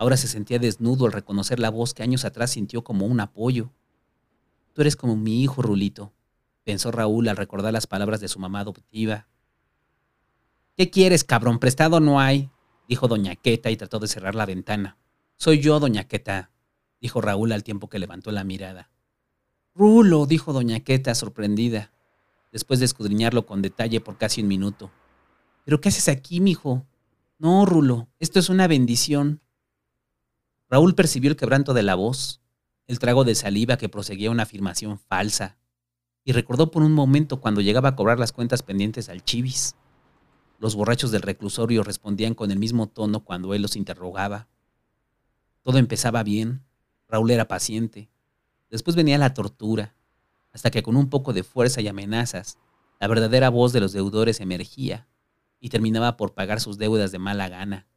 Ahora 0.00 0.16
se 0.16 0.28
sentía 0.28 0.58
desnudo 0.58 1.04
al 1.04 1.12
reconocer 1.12 1.60
la 1.60 1.68
voz 1.68 1.92
que 1.92 2.02
años 2.02 2.24
atrás 2.24 2.52
sintió 2.52 2.82
como 2.82 3.04
un 3.04 3.20
apoyo. 3.20 3.70
Tú 4.72 4.80
eres 4.80 4.96
como 4.96 5.14
mi 5.14 5.42
hijo, 5.42 5.60
Rulito, 5.60 6.14
pensó 6.64 6.90
Raúl 6.90 7.28
al 7.28 7.36
recordar 7.36 7.74
las 7.74 7.86
palabras 7.86 8.18
de 8.18 8.28
su 8.28 8.38
mamá 8.38 8.60
adoptiva. 8.60 9.28
¿Qué 10.74 10.88
quieres, 10.88 11.22
cabrón? 11.22 11.58
Prestado 11.58 12.00
no 12.00 12.18
hay, 12.18 12.48
dijo 12.88 13.08
doña 13.08 13.36
Queta 13.36 13.70
y 13.70 13.76
trató 13.76 13.98
de 13.98 14.08
cerrar 14.08 14.34
la 14.34 14.46
ventana. 14.46 14.96
Soy 15.36 15.60
yo, 15.60 15.78
doña 15.78 16.04
Queta, 16.04 16.50
dijo 17.02 17.20
Raúl 17.20 17.52
al 17.52 17.62
tiempo 17.62 17.90
que 17.90 17.98
levantó 17.98 18.32
la 18.32 18.42
mirada. 18.42 18.88
Rulo, 19.74 20.24
dijo 20.24 20.54
doña 20.54 20.80
Queta, 20.80 21.14
sorprendida, 21.14 21.92
después 22.52 22.78
de 22.78 22.86
escudriñarlo 22.86 23.44
con 23.44 23.60
detalle 23.60 24.00
por 24.00 24.16
casi 24.16 24.40
un 24.40 24.48
minuto. 24.48 24.90
¿Pero 25.66 25.78
qué 25.82 25.90
haces 25.90 26.08
aquí, 26.08 26.40
mijo? 26.40 26.86
No, 27.38 27.66
Rulo, 27.66 28.08
esto 28.18 28.38
es 28.38 28.48
una 28.48 28.66
bendición. 28.66 29.42
Raúl 30.70 30.94
percibió 30.94 31.30
el 31.30 31.36
quebranto 31.36 31.74
de 31.74 31.82
la 31.82 31.96
voz, 31.96 32.40
el 32.86 32.98
trago 32.98 33.24
de 33.24 33.34
saliva 33.34 33.76
que 33.76 33.88
proseguía 33.88 34.30
una 34.30 34.44
afirmación 34.44 34.98
falsa, 34.98 35.58
y 36.24 36.32
recordó 36.32 36.70
por 36.70 36.82
un 36.82 36.92
momento 36.92 37.40
cuando 37.40 37.60
llegaba 37.60 37.90
a 37.90 37.96
cobrar 37.96 38.18
las 38.18 38.32
cuentas 38.32 38.62
pendientes 38.62 39.08
al 39.08 39.24
chivis. 39.24 39.74
Los 40.58 40.76
borrachos 40.76 41.10
del 41.10 41.22
reclusorio 41.22 41.82
respondían 41.82 42.34
con 42.34 42.50
el 42.50 42.58
mismo 42.58 42.86
tono 42.86 43.24
cuando 43.24 43.52
él 43.54 43.62
los 43.62 43.76
interrogaba. 43.76 44.48
Todo 45.62 45.78
empezaba 45.78 46.22
bien, 46.22 46.62
Raúl 47.08 47.30
era 47.30 47.48
paciente, 47.48 48.08
Después 48.70 48.94
venía 48.94 49.18
la 49.18 49.34
tortura, 49.34 49.96
hasta 50.52 50.70
que 50.70 50.82
con 50.82 50.96
un 50.96 51.10
poco 51.10 51.32
de 51.32 51.42
fuerza 51.42 51.80
y 51.80 51.88
amenazas, 51.88 52.56
la 53.00 53.08
verdadera 53.08 53.48
voz 53.48 53.72
de 53.72 53.80
los 53.80 53.92
deudores 53.92 54.40
emergía 54.40 55.08
y 55.58 55.70
terminaba 55.70 56.16
por 56.16 56.34
pagar 56.34 56.60
sus 56.60 56.78
deudas 56.78 57.10
de 57.10 57.18
mala 57.18 57.48
gana, 57.48 57.88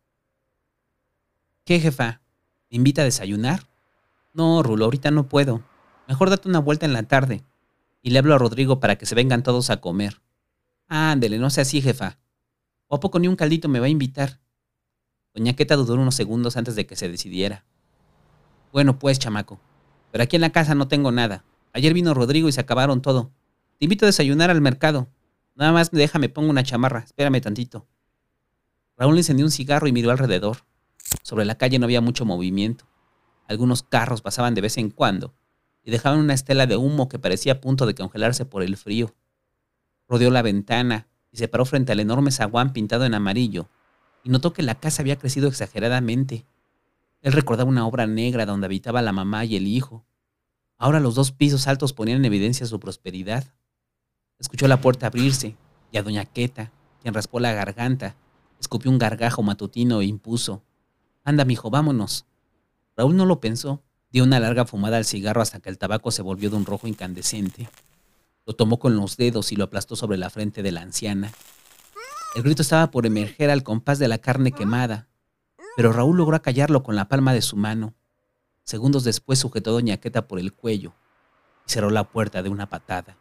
¿Qué, 1.63 1.79
jefa? 1.79 2.22
¿Me 2.73 2.77
invita 2.77 3.03
a 3.03 3.05
desayunar? 3.05 3.67
No, 4.33 4.63
Rulo, 4.63 4.85
ahorita 4.85 5.11
no 5.11 5.29
puedo. 5.29 5.61
Mejor 6.07 6.31
date 6.31 6.49
una 6.49 6.57
vuelta 6.57 6.87
en 6.87 6.93
la 6.93 7.03
tarde. 7.03 7.43
Y 8.01 8.09
le 8.09 8.17
hablo 8.17 8.33
a 8.33 8.39
Rodrigo 8.39 8.79
para 8.79 8.95
que 8.95 9.05
se 9.05 9.13
vengan 9.13 9.43
todos 9.43 9.69
a 9.69 9.79
comer. 9.79 10.23
Ándele, 10.87 11.37
no 11.37 11.51
sea 11.51 11.61
así, 11.61 11.83
jefa. 11.83 12.17
¿O 12.87 12.95
a 12.95 12.99
poco 12.99 13.19
ni 13.19 13.27
un 13.27 13.35
caldito 13.35 13.69
me 13.69 13.79
va 13.79 13.85
a 13.85 13.89
invitar? 13.89 14.39
Doña 15.35 15.53
Queta 15.53 15.75
dudó 15.75 15.93
unos 15.93 16.15
segundos 16.15 16.57
antes 16.57 16.75
de 16.75 16.87
que 16.87 16.95
se 16.95 17.09
decidiera. 17.09 17.63
Bueno, 18.71 18.97
pues, 18.97 19.19
chamaco. 19.19 19.59
Pero 20.11 20.23
aquí 20.23 20.37
en 20.37 20.41
la 20.41 20.51
casa 20.51 20.73
no 20.73 20.87
tengo 20.87 21.11
nada. 21.11 21.45
Ayer 21.73 21.93
vino 21.93 22.15
Rodrigo 22.15 22.49
y 22.49 22.53
se 22.53 22.61
acabaron 22.61 23.03
todo. 23.03 23.29
Te 23.77 23.85
invito 23.85 24.05
a 24.05 24.07
desayunar 24.07 24.49
al 24.49 24.61
mercado. 24.61 25.09
Nada 25.53 25.73
más 25.73 25.91
déjame 25.91 26.27
pongo 26.27 26.49
una 26.49 26.63
chamarra. 26.63 27.03
Espérame 27.05 27.39
tantito. 27.39 27.85
Raúl 28.97 29.15
encendió 29.15 29.45
un 29.45 29.51
cigarro 29.51 29.87
y 29.87 29.91
miró 29.91 30.09
alrededor. 30.09 30.65
Sobre 31.21 31.45
la 31.45 31.55
calle 31.55 31.79
no 31.79 31.85
había 31.85 32.01
mucho 32.01 32.25
movimiento. 32.25 32.85
Algunos 33.47 33.83
carros 33.83 34.21
pasaban 34.21 34.55
de 34.55 34.61
vez 34.61 34.77
en 34.77 34.89
cuando 34.89 35.33
y 35.83 35.91
dejaban 35.91 36.19
una 36.19 36.33
estela 36.33 36.65
de 36.65 36.77
humo 36.77 37.09
que 37.09 37.19
parecía 37.19 37.53
a 37.53 37.61
punto 37.61 37.85
de 37.85 37.95
congelarse 37.95 38.45
por 38.45 38.63
el 38.63 38.77
frío. 38.77 39.13
Rodeó 40.07 40.31
la 40.31 40.41
ventana 40.41 41.07
y 41.31 41.37
se 41.37 41.47
paró 41.47 41.65
frente 41.65 41.91
al 41.91 41.99
enorme 41.99 42.31
zaguán 42.31 42.73
pintado 42.73 43.05
en 43.05 43.13
amarillo 43.13 43.67
y 44.23 44.29
notó 44.29 44.53
que 44.53 44.63
la 44.63 44.75
casa 44.75 45.01
había 45.01 45.17
crecido 45.17 45.47
exageradamente. 45.47 46.45
Él 47.21 47.33
recordaba 47.33 47.69
una 47.69 47.85
obra 47.85 48.07
negra 48.07 48.45
donde 48.45 48.65
habitaba 48.65 49.01
la 49.01 49.11
mamá 49.11 49.45
y 49.45 49.55
el 49.55 49.67
hijo. 49.67 50.05
Ahora 50.77 50.99
los 50.99 51.15
dos 51.15 51.31
pisos 51.31 51.67
altos 51.67 51.93
ponían 51.93 52.19
en 52.19 52.25
evidencia 52.25 52.65
su 52.65 52.79
prosperidad. 52.79 53.45
Escuchó 54.39 54.67
la 54.67 54.81
puerta 54.81 55.07
abrirse 55.07 55.55
y 55.91 55.97
a 55.97 56.03
doña 56.03 56.25
Queta, 56.25 56.71
quien 57.01 57.13
raspó 57.13 57.39
la 57.39 57.53
garganta, 57.53 58.15
escupió 58.59 58.91
un 58.91 58.97
gargajo 58.97 59.43
matutino 59.43 60.01
e 60.01 60.05
impuso. 60.05 60.61
Anda, 61.23 61.45
mijo, 61.45 61.69
vámonos. 61.69 62.25
Raúl 62.97 63.15
no 63.15 63.25
lo 63.25 63.39
pensó. 63.39 63.81
Dio 64.11 64.23
una 64.23 64.39
larga 64.39 64.65
fumada 64.65 64.97
al 64.97 65.05
cigarro 65.05 65.41
hasta 65.41 65.59
que 65.59 65.69
el 65.69 65.77
tabaco 65.77 66.11
se 66.11 66.21
volvió 66.21 66.49
de 66.49 66.57
un 66.57 66.65
rojo 66.65 66.87
incandescente. 66.87 67.69
Lo 68.45 68.53
tomó 68.53 68.77
con 68.77 68.95
los 68.95 69.17
dedos 69.17 69.51
y 69.51 69.55
lo 69.55 69.63
aplastó 69.63 69.95
sobre 69.95 70.17
la 70.17 70.29
frente 70.29 70.61
de 70.61 70.71
la 70.71 70.81
anciana. 70.81 71.31
El 72.35 72.43
grito 72.43 72.61
estaba 72.61 72.91
por 72.91 73.05
emerger 73.05 73.49
al 73.49 73.63
compás 73.63 73.99
de 73.99 74.07
la 74.07 74.17
carne 74.17 74.51
quemada, 74.51 75.07
pero 75.75 75.93
Raúl 75.93 76.17
logró 76.17 76.35
acallarlo 76.35 76.83
con 76.83 76.95
la 76.95 77.07
palma 77.07 77.33
de 77.33 77.41
su 77.41 77.55
mano. 77.55 77.93
Segundos 78.63 79.03
después 79.03 79.39
sujetó 79.39 79.71
a 79.71 79.73
Doña 79.73 79.97
Queta 79.97 80.27
por 80.27 80.39
el 80.39 80.53
cuello 80.53 80.93
y 81.67 81.71
cerró 81.71 81.89
la 81.89 82.03
puerta 82.03 82.43
de 82.43 82.49
una 82.49 82.69
patada. 82.69 83.17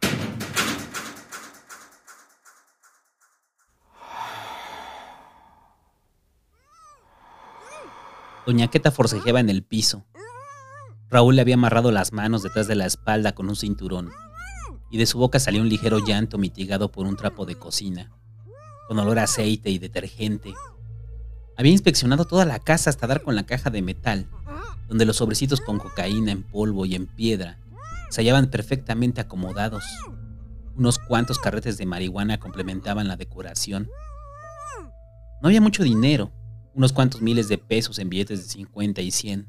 Doña 8.45 8.67
Queta 8.67 8.91
forcejeaba 8.91 9.39
en 9.39 9.49
el 9.49 9.63
piso. 9.63 10.05
Raúl 11.09 11.35
le 11.35 11.41
había 11.41 11.55
amarrado 11.55 11.91
las 11.91 12.11
manos 12.11 12.43
detrás 12.43 12.67
de 12.67 12.75
la 12.75 12.85
espalda 12.85 13.33
con 13.33 13.47
un 13.47 13.55
cinturón 13.55 14.11
y 14.93 14.97
de 14.97 15.05
su 15.05 15.17
boca 15.17 15.39
salía 15.39 15.61
un 15.61 15.69
ligero 15.69 15.99
llanto 15.99 16.37
mitigado 16.37 16.91
por 16.91 17.07
un 17.07 17.15
trapo 17.15 17.45
de 17.45 17.55
cocina, 17.55 18.11
con 18.87 18.99
olor 18.99 19.17
a 19.19 19.23
aceite 19.23 19.69
y 19.69 19.79
detergente. 19.79 20.53
Había 21.57 21.71
inspeccionado 21.71 22.25
toda 22.25 22.45
la 22.45 22.59
casa 22.59 22.89
hasta 22.89 23.07
dar 23.07 23.23
con 23.23 23.35
la 23.35 23.45
caja 23.45 23.69
de 23.69 23.81
metal, 23.81 24.27
donde 24.87 25.05
los 25.05 25.17
sobrecitos 25.17 25.61
con 25.61 25.79
cocaína 25.79 26.31
en 26.31 26.43
polvo 26.43 26.85
y 26.85 26.95
en 26.95 27.07
piedra 27.07 27.59
se 28.09 28.21
hallaban 28.21 28.51
perfectamente 28.51 29.21
acomodados. 29.21 29.83
Unos 30.75 30.99
cuantos 30.99 31.39
carretes 31.39 31.77
de 31.77 31.85
marihuana 31.85 32.39
complementaban 32.39 33.07
la 33.07 33.15
decoración. 33.15 33.89
No 35.41 35.47
había 35.47 35.61
mucho 35.61 35.83
dinero, 35.83 36.31
unos 36.73 36.93
cuantos 36.93 37.21
miles 37.21 37.47
de 37.47 37.57
pesos 37.57 37.99
en 37.99 38.09
billetes 38.09 38.43
de 38.43 38.49
50 38.49 39.01
y 39.01 39.11
100. 39.11 39.47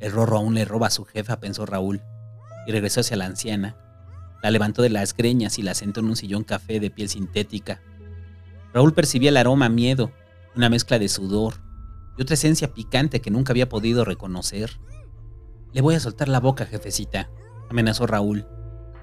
El 0.00 0.12
rorro 0.12 0.38
aún 0.38 0.54
le 0.54 0.64
roba 0.64 0.88
a 0.88 0.90
su 0.90 1.04
jefa, 1.04 1.40
pensó 1.40 1.66
Raúl, 1.66 2.02
y 2.66 2.72
regresó 2.72 3.00
hacia 3.00 3.16
la 3.16 3.26
anciana, 3.26 3.76
la 4.42 4.50
levantó 4.50 4.82
de 4.82 4.90
las 4.90 5.16
greñas 5.16 5.58
y 5.58 5.62
la 5.62 5.74
sentó 5.74 6.00
en 6.00 6.06
un 6.06 6.16
sillón 6.16 6.44
café 6.44 6.78
de 6.78 6.90
piel 6.90 7.08
sintética. 7.08 7.80
Raúl 8.74 8.92
percibía 8.92 9.30
el 9.30 9.38
aroma 9.38 9.68
miedo, 9.68 10.12
una 10.54 10.68
mezcla 10.68 10.98
de 10.98 11.08
sudor 11.08 11.54
y 12.18 12.22
otra 12.22 12.34
esencia 12.34 12.74
picante 12.74 13.20
que 13.20 13.30
nunca 13.30 13.52
había 13.52 13.68
podido 13.68 14.04
reconocer. 14.04 14.78
Le 15.72 15.80
voy 15.80 15.94
a 15.94 16.00
soltar 16.00 16.28
la 16.28 16.40
boca, 16.40 16.66
jefecita, 16.66 17.30
amenazó 17.70 18.06
Raúl, 18.06 18.46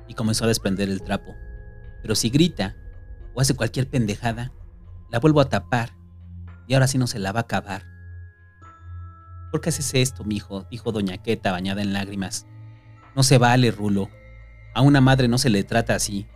y 0.08 0.14
comenzó 0.14 0.46
a 0.46 0.48
desprender 0.48 0.90
el 0.90 1.02
trapo. 1.02 1.34
Pero 2.02 2.16
si 2.16 2.30
grita 2.30 2.76
o 3.34 3.42
hace 3.42 3.56
cualquier 3.56 3.90
pendejada, 3.90 4.54
la 5.10 5.20
vuelvo 5.20 5.42
a 5.42 5.50
tapar, 5.50 5.96
y 6.72 6.74
ahora 6.74 6.88
sí 6.88 6.98
no 6.98 7.06
se 7.06 7.20
la 7.20 7.34
va 7.34 7.42
a 7.42 7.44
acabar. 7.44 7.84
¿Por 9.52 9.60
qué 9.60 9.68
haces 9.68 9.94
esto, 9.94 10.24
mijo? 10.24 10.66
dijo 10.72 10.94
doña 10.94 11.18
Queta, 11.18 11.52
bañada 11.52 11.82
en 11.82 11.92
lágrimas. 11.92 12.48
No 13.14 13.24
se 13.24 13.38
vale, 13.38 13.72
Rulo. 13.72 14.10
A 14.74 14.80
una 14.80 15.02
madre 15.02 15.28
no 15.28 15.38
se 15.38 15.50
le 15.50 15.66
trata 15.66 15.96
así. 15.96 16.28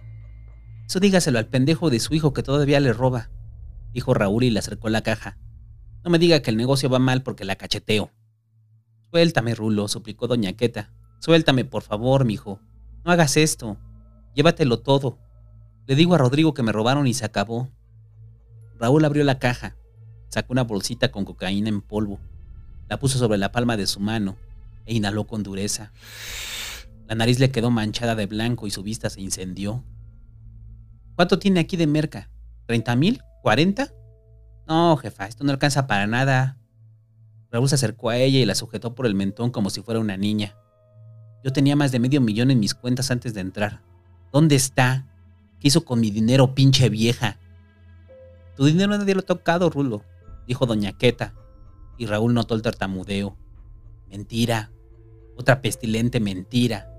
Eso 0.90 1.00
dígaselo 1.00 1.40
al 1.40 1.48
pendejo 1.48 1.90
de 1.90 2.02
su 2.02 2.14
hijo 2.16 2.34
que 2.34 2.44
todavía 2.44 2.82
le 2.82 2.92
roba, 2.92 3.30
dijo 3.94 4.14
Raúl 4.14 4.44
y 4.44 4.50
le 4.50 4.60
acercó 4.60 4.90
la 4.90 5.04
caja. 5.04 5.38
No 6.04 6.12
me 6.12 6.20
diga 6.20 6.42
que 6.42 6.52
el 6.52 6.58
negocio 6.58 6.90
va 6.90 7.00
mal 7.00 7.24
porque 7.24 7.46
la 7.46 7.56
cacheteo. 7.56 8.12
Suéltame, 9.12 9.56
Rulo, 9.56 9.88
suplicó 9.88 10.28
doña 10.28 10.52
Queta. 10.52 10.92
Suéltame, 11.20 11.64
por 11.64 11.84
favor, 11.84 12.26
mijo. 12.26 12.60
No 13.06 13.12
hagas 13.14 13.38
esto. 13.38 13.78
Llévatelo 14.34 14.80
todo. 14.82 15.18
Le 15.88 15.96
digo 15.96 16.14
a 16.14 16.18
Rodrigo 16.18 16.54
que 16.54 16.62
me 16.62 16.74
robaron 16.74 17.08
y 17.08 17.14
se 17.14 17.24
acabó. 17.24 17.72
Raúl 18.78 19.06
abrió 19.06 19.24
la 19.24 19.40
caja, 19.40 19.78
sacó 20.36 20.52
una 20.52 20.64
bolsita 20.64 21.12
con 21.12 21.24
cocaína 21.24 21.70
en 21.70 21.80
polvo, 21.80 22.20
la 22.90 23.00
puso 23.00 23.18
sobre 23.18 23.38
la 23.38 23.54
palma 23.54 23.78
de 23.78 23.88
su 23.88 24.02
mano 24.02 24.36
e 24.86 24.94
inhaló 24.94 25.26
con 25.28 25.44
dureza. 25.44 25.94
La 27.08 27.16
nariz 27.16 27.40
le 27.40 27.52
quedó 27.52 27.72
manchada 27.72 28.16
de 28.16 28.26
blanco 28.26 28.68
y 28.68 28.72
su 28.72 28.84
vista 28.84 29.10
se 29.10 29.22
incendió. 29.22 29.86
¿Cuánto 31.16 31.40
tiene 31.40 31.62
aquí 31.62 31.78
de 31.78 31.88
merca? 31.88 32.30
¿30 32.68 32.98
mil? 32.98 33.22
¿40? 33.46 33.94
No, 34.68 34.98
jefa, 34.98 35.26
esto 35.26 35.46
no 35.46 35.54
alcanza 35.54 35.88
para 35.88 36.06
nada. 36.06 36.58
Raúl 37.50 37.70
se 37.70 37.76
acercó 37.76 38.10
a 38.10 38.18
ella 38.18 38.40
y 38.40 38.46
la 38.46 38.56
sujetó 38.56 38.94
por 38.94 39.06
el 39.06 39.16
mentón 39.16 39.52
como 39.52 39.70
si 39.70 39.84
fuera 39.84 40.02
una 40.02 40.18
niña. 40.18 40.58
Yo 41.46 41.54
tenía 41.54 41.78
más 41.78 41.94
de 41.94 42.00
medio 42.00 42.20
millón 42.20 42.52
en 42.52 42.60
mis 42.60 42.76
cuentas 42.76 43.10
antes 43.10 43.34
de 43.34 43.40
entrar. 43.40 43.84
¿Dónde 44.34 44.58
está? 44.58 45.08
¿Qué 45.62 45.70
hizo 45.70 45.86
con 45.86 46.02
mi 46.02 46.12
dinero, 46.12 46.54
pinche 46.54 46.90
vieja? 46.90 47.40
Tu 48.58 48.66
dinero 48.66 48.98
nadie 48.98 49.14
lo 49.14 49.22
ha 49.22 49.26
tocado, 49.26 49.70
Rulo, 49.70 50.04
dijo 50.48 50.66
doña 50.66 50.94
Queta, 50.94 51.34
y 51.98 52.06
Raúl 52.06 52.34
notó 52.34 52.56
el 52.56 52.62
tartamudeo. 52.62 53.38
Mentira, 54.08 54.72
otra 55.36 55.62
pestilente 55.62 56.20
mentira. 56.20 56.90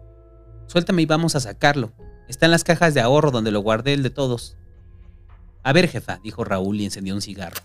Suéltame 0.67 1.03
y 1.03 1.07
vamos 1.07 1.37
a 1.37 1.41
sacarlo. 1.41 1.93
Está 2.29 2.47
en 2.47 2.53
las 2.53 2.65
cajas 2.65 2.95
de 2.95 3.01
ahorro 3.01 3.31
donde 3.31 3.51
lo 3.51 3.61
guardé 3.61 3.93
el 3.93 4.03
de 4.03 4.11
todos. 4.11 4.57
A 5.63 5.73
ver, 5.73 5.89
jefa, 5.89 6.21
dijo 6.23 6.45
Raúl 6.45 6.81
y 6.81 6.85
encendió 6.85 7.15
un 7.15 7.23
cigarro. 7.23 7.61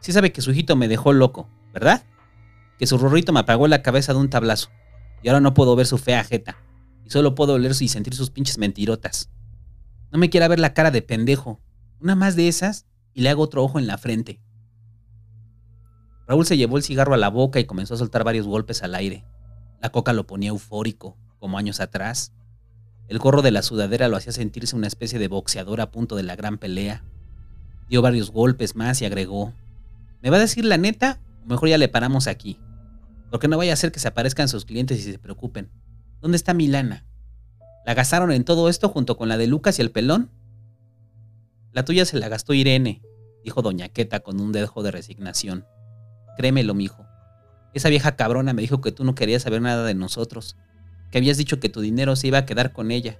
Sí 0.00 0.12
sabe 0.12 0.32
que 0.32 0.42
su 0.42 0.50
hijito 0.50 0.74
me 0.74 0.88
dejó 0.88 1.12
loco, 1.12 1.48
¿verdad? 1.72 2.04
Que 2.78 2.86
su 2.86 2.98
rorrito 2.98 3.32
me 3.32 3.40
apagó 3.40 3.68
la 3.68 3.82
cabeza 3.82 4.12
de 4.12 4.18
un 4.18 4.30
tablazo. 4.30 4.70
Y 5.22 5.28
ahora 5.28 5.40
no 5.40 5.54
puedo 5.54 5.76
ver 5.76 5.86
su 5.86 5.98
fea 5.98 6.24
jeta. 6.24 6.56
Y 7.04 7.10
solo 7.10 7.36
puedo 7.36 7.54
oler 7.54 7.72
y 7.78 7.88
sentir 7.88 8.14
sus 8.14 8.30
pinches 8.30 8.58
mentirotas. 8.58 9.30
No 10.12 10.18
me 10.18 10.28
quiera 10.28 10.46
ver 10.46 10.60
la 10.60 10.74
cara 10.74 10.90
de 10.90 11.00
pendejo. 11.00 11.58
Una 11.98 12.14
más 12.14 12.36
de 12.36 12.46
esas 12.46 12.86
y 13.14 13.22
le 13.22 13.30
hago 13.30 13.42
otro 13.42 13.64
ojo 13.64 13.78
en 13.78 13.86
la 13.86 13.96
frente. 13.96 14.40
Raúl 16.28 16.44
se 16.44 16.58
llevó 16.58 16.76
el 16.76 16.82
cigarro 16.82 17.14
a 17.14 17.18
la 17.18 17.28
boca 17.28 17.60
y 17.60 17.64
comenzó 17.64 17.94
a 17.94 17.98
soltar 17.98 18.22
varios 18.22 18.46
golpes 18.46 18.82
al 18.82 18.94
aire. 18.94 19.24
La 19.80 19.90
coca 19.90 20.12
lo 20.12 20.26
ponía 20.26 20.50
eufórico, 20.50 21.16
como 21.38 21.56
años 21.56 21.80
atrás. 21.80 22.32
El 23.08 23.18
gorro 23.18 23.42
de 23.42 23.50
la 23.50 23.62
sudadera 23.62 24.08
lo 24.08 24.16
hacía 24.16 24.32
sentirse 24.32 24.76
una 24.76 24.86
especie 24.86 25.18
de 25.18 25.28
boxeador 25.28 25.80
a 25.80 25.90
punto 25.90 26.14
de 26.14 26.22
la 26.22 26.36
gran 26.36 26.58
pelea. 26.58 27.02
Dio 27.88 28.02
varios 28.02 28.30
golpes 28.30 28.76
más 28.76 29.00
y 29.02 29.06
agregó, 29.06 29.52
¿me 30.22 30.30
va 30.30 30.36
a 30.36 30.40
decir 30.40 30.64
la 30.64 30.78
neta 30.78 31.20
o 31.44 31.46
mejor 31.46 31.68
ya 31.70 31.78
le 31.78 31.88
paramos 31.88 32.26
aquí? 32.26 32.60
Porque 33.30 33.48
no 33.48 33.56
vaya 33.56 33.72
a 33.72 33.76
ser 33.76 33.92
que 33.92 33.98
se 33.98 34.08
aparezcan 34.08 34.48
sus 34.48 34.64
clientes 34.66 34.98
y 35.00 35.10
se 35.10 35.18
preocupen. 35.18 35.70
¿Dónde 36.20 36.36
está 36.36 36.54
Milana? 36.54 37.04
¿La 37.84 37.94
gastaron 37.94 38.30
en 38.30 38.44
todo 38.44 38.68
esto 38.68 38.88
junto 38.88 39.16
con 39.16 39.28
la 39.28 39.36
de 39.36 39.46
Lucas 39.46 39.78
y 39.78 39.82
el 39.82 39.90
pelón? 39.90 40.30
La 41.72 41.84
tuya 41.84 42.04
se 42.04 42.18
la 42.18 42.28
gastó 42.28 42.54
Irene, 42.54 43.02
dijo 43.42 43.62
doña 43.62 43.88
Queta 43.88 44.20
con 44.20 44.40
un 44.40 44.52
dejo 44.52 44.82
de 44.82 44.90
resignación. 44.90 45.66
Créemelo, 46.36 46.74
mijo. 46.74 47.04
Esa 47.74 47.88
vieja 47.88 48.16
cabrona 48.16 48.52
me 48.52 48.62
dijo 48.62 48.80
que 48.80 48.92
tú 48.92 49.04
no 49.04 49.14
querías 49.14 49.42
saber 49.42 49.62
nada 49.62 49.84
de 49.84 49.94
nosotros, 49.94 50.56
que 51.10 51.18
habías 51.18 51.38
dicho 51.38 51.58
que 51.58 51.68
tu 51.68 51.80
dinero 51.80 52.14
se 52.14 52.28
iba 52.28 52.38
a 52.38 52.46
quedar 52.46 52.72
con 52.72 52.90
ella. 52.90 53.18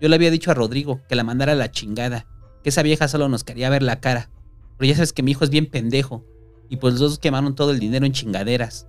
Yo 0.00 0.08
le 0.08 0.14
había 0.14 0.30
dicho 0.30 0.50
a 0.50 0.54
Rodrigo 0.54 1.00
que 1.08 1.16
la 1.16 1.24
mandara 1.24 1.52
a 1.52 1.56
la 1.56 1.70
chingada, 1.70 2.26
que 2.62 2.68
esa 2.68 2.82
vieja 2.82 3.08
solo 3.08 3.28
nos 3.28 3.44
quería 3.44 3.70
ver 3.70 3.82
la 3.82 4.00
cara. 4.00 4.30
Pero 4.76 4.88
ya 4.88 4.94
sabes 4.94 5.12
que 5.12 5.22
mi 5.22 5.32
hijo 5.32 5.44
es 5.44 5.50
bien 5.50 5.66
pendejo, 5.66 6.24
y 6.68 6.76
pues 6.76 6.94
los 6.94 7.00
dos 7.00 7.18
quemaron 7.18 7.54
todo 7.54 7.70
el 7.70 7.78
dinero 7.78 8.06
en 8.06 8.12
chingaderas. 8.12 8.86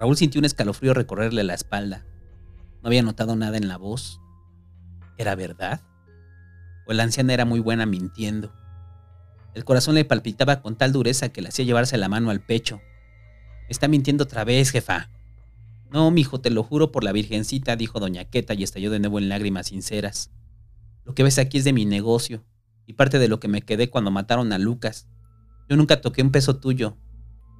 Raúl 0.00 0.16
sintió 0.16 0.40
un 0.40 0.44
escalofrío 0.44 0.92
recorrerle 0.94 1.44
la 1.44 1.54
espalda. 1.54 2.04
No 2.86 2.90
había 2.90 3.02
notado 3.02 3.34
nada 3.34 3.56
en 3.56 3.66
la 3.66 3.78
voz. 3.78 4.20
¿Era 5.18 5.34
verdad? 5.34 5.80
¿O 6.86 6.92
la 6.92 7.02
anciana 7.02 7.34
era 7.34 7.44
muy 7.44 7.58
buena 7.58 7.84
mintiendo? 7.84 8.54
El 9.54 9.64
corazón 9.64 9.96
le 9.96 10.04
palpitaba 10.04 10.62
con 10.62 10.76
tal 10.76 10.92
dureza 10.92 11.30
que 11.30 11.42
le 11.42 11.48
hacía 11.48 11.64
llevarse 11.64 11.98
la 11.98 12.08
mano 12.08 12.30
al 12.30 12.38
pecho. 12.38 12.80
está 13.68 13.88
mintiendo 13.88 14.22
otra 14.22 14.44
vez, 14.44 14.70
jefa. 14.70 15.10
No, 15.90 16.12
mijo, 16.12 16.40
te 16.40 16.50
lo 16.50 16.62
juro 16.62 16.92
por 16.92 17.02
la 17.02 17.10
virgencita, 17.10 17.74
dijo 17.74 17.98
doña 17.98 18.26
Queta 18.26 18.54
y 18.54 18.62
estalló 18.62 18.92
de 18.92 19.00
nuevo 19.00 19.18
en 19.18 19.30
lágrimas 19.30 19.66
sinceras. 19.66 20.30
Lo 21.04 21.12
que 21.12 21.24
ves 21.24 21.40
aquí 21.40 21.58
es 21.58 21.64
de 21.64 21.72
mi 21.72 21.86
negocio 21.86 22.44
y 22.86 22.92
parte 22.92 23.18
de 23.18 23.26
lo 23.26 23.40
que 23.40 23.48
me 23.48 23.62
quedé 23.62 23.90
cuando 23.90 24.12
mataron 24.12 24.52
a 24.52 24.58
Lucas. 24.58 25.08
Yo 25.68 25.76
nunca 25.76 26.00
toqué 26.00 26.22
un 26.22 26.30
peso 26.30 26.60
tuyo. 26.60 26.96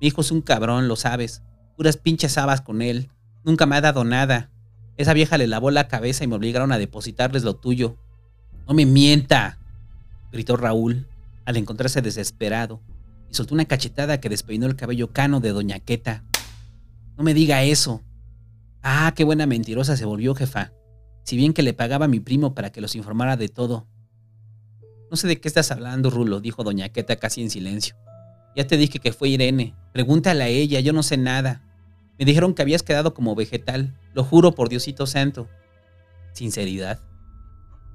Mi 0.01 0.07
hijo 0.07 0.21
es 0.21 0.31
un 0.31 0.41
cabrón, 0.41 0.87
lo 0.87 0.95
sabes. 0.95 1.43
Puras 1.77 1.97
pinches 1.97 2.39
habas 2.39 2.61
con 2.61 2.81
él. 2.81 3.11
Nunca 3.43 3.67
me 3.67 3.75
ha 3.75 3.81
dado 3.81 4.05
nada. 4.05 4.53
Esa 4.97 5.13
vieja 5.13 5.37
le 5.39 5.47
lavó 5.47 5.71
la 5.71 5.89
cabeza 5.89 6.25
y 6.25 6.27
me 6.27 6.37
obligaron 6.37 6.73
a 6.73 6.79
depositarles 6.79 7.43
lo 7.43 7.57
tuyo. 7.57 7.97
No 8.67 8.75
me 8.75 8.87
mienta, 8.87 9.59
gritó 10.33 10.57
Raúl, 10.57 11.07
al 11.45 11.57
encontrarse 11.57 12.03
desesperado, 12.03 12.81
y 13.31 13.35
soltó 13.35 13.55
una 13.55 13.67
cachetada 13.67 14.21
que 14.21 14.29
despeinó 14.29 14.67
el 14.67 14.77
cabello 14.77 15.13
cano 15.13 15.41
de 15.41 15.51
Doña 15.51 15.81
Queta. 15.81 16.25
No 17.17 17.25
me 17.25 17.35
diga 17.35 17.63
eso. 17.63 18.03
Ah, 18.83 19.13
qué 19.15 19.25
buena 19.25 19.47
mentirosa 19.47 19.97
se 19.97 20.05
volvió, 20.05 20.35
jefa. 20.35 20.73
Si 21.25 21.37
bien 21.37 21.53
que 21.53 21.63
le 21.63 21.73
pagaba 21.73 22.05
a 22.05 22.09
mi 22.09 22.21
primo 22.21 22.55
para 22.55 22.71
que 22.71 22.81
los 22.81 22.95
informara 22.95 23.37
de 23.37 23.49
todo. 23.49 23.87
No 25.11 25.17
sé 25.17 25.29
de 25.29 25.41
qué 25.41 25.49
estás 25.49 25.71
hablando, 25.71 26.11
Rulo, 26.11 26.41
dijo 26.41 26.65
Doña 26.65 26.89
Queta 26.89 27.17
casi 27.17 27.43
en 27.43 27.51
silencio. 27.51 27.97
Ya 28.57 28.67
te 28.67 28.77
dije 28.77 28.99
que 28.99 29.13
fue 29.13 29.29
Irene. 29.29 29.75
Pregúntale 29.93 30.45
a 30.45 30.49
ella, 30.49 30.81
yo 30.81 30.93
no 30.93 31.03
sé 31.03 31.17
nada. 31.17 31.63
Me 32.19 32.25
dijeron 32.25 32.55
que 32.55 32.63
habías 32.63 32.83
quedado 32.83 33.15
como 33.15 33.35
vegetal. 33.35 33.99
Lo 34.15 34.25
juro 34.25 34.55
por 34.55 34.69
Diosito 34.69 35.07
Santo. 35.07 35.49
Sinceridad. 36.33 37.01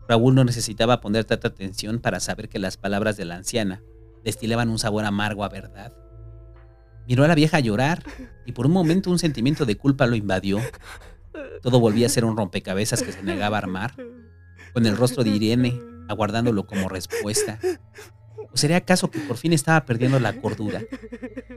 Raúl 0.07 0.35
no 0.35 0.43
necesitaba 0.43 1.01
poner 1.01 1.25
tanta 1.25 1.47
atención 1.47 1.99
para 1.99 2.19
saber 2.19 2.49
que 2.49 2.59
las 2.59 2.77
palabras 2.77 3.17
de 3.17 3.25
la 3.25 3.35
anciana 3.35 3.81
destilaban 4.23 4.69
un 4.69 4.79
sabor 4.79 5.05
amargo 5.05 5.43
a 5.43 5.49
verdad. 5.49 5.93
Miró 7.07 7.23
a 7.23 7.27
la 7.27 7.35
vieja 7.35 7.59
llorar 7.59 8.03
y 8.45 8.51
por 8.51 8.65
un 8.67 8.73
momento 8.73 9.09
un 9.09 9.19
sentimiento 9.19 9.65
de 9.65 9.77
culpa 9.77 10.05
lo 10.05 10.15
invadió. 10.15 10.59
Todo 11.61 11.79
volvía 11.79 12.07
a 12.07 12.09
ser 12.09 12.25
un 12.25 12.37
rompecabezas 12.37 13.03
que 13.03 13.11
se 13.11 13.23
negaba 13.23 13.57
a 13.57 13.59
armar, 13.59 13.95
con 14.73 14.85
el 14.85 14.97
rostro 14.97 15.23
de 15.23 15.31
Irene 15.31 15.79
aguardándolo 16.07 16.65
como 16.65 16.89
respuesta. 16.89 17.59
¿O 18.53 18.57
sería 18.57 18.77
acaso 18.77 19.09
que 19.09 19.19
por 19.19 19.37
fin 19.37 19.53
estaba 19.53 19.85
perdiendo 19.85 20.19
la 20.19 20.33
cordura? 20.33 20.81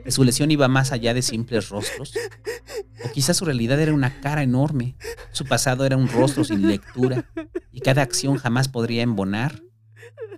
¿Que 0.04 0.10
su 0.10 0.22
lesión 0.22 0.50
iba 0.50 0.68
más 0.68 0.92
allá 0.92 1.12
de 1.12 1.22
simples 1.22 1.68
rostros? 1.68 2.14
¿O 3.04 3.10
quizás 3.12 3.36
su 3.36 3.44
realidad 3.44 3.80
era 3.80 3.92
una 3.92 4.20
cara 4.20 4.42
enorme? 4.42 4.96
¿Su 5.32 5.44
pasado 5.44 5.84
era 5.84 5.96
un 5.96 6.08
rostro 6.08 6.44
sin 6.44 6.66
lectura? 6.68 7.28
¿Y 7.72 7.80
cada 7.80 8.02
acción 8.02 8.36
jamás 8.36 8.68
podría 8.68 9.02
embonar? 9.02 9.60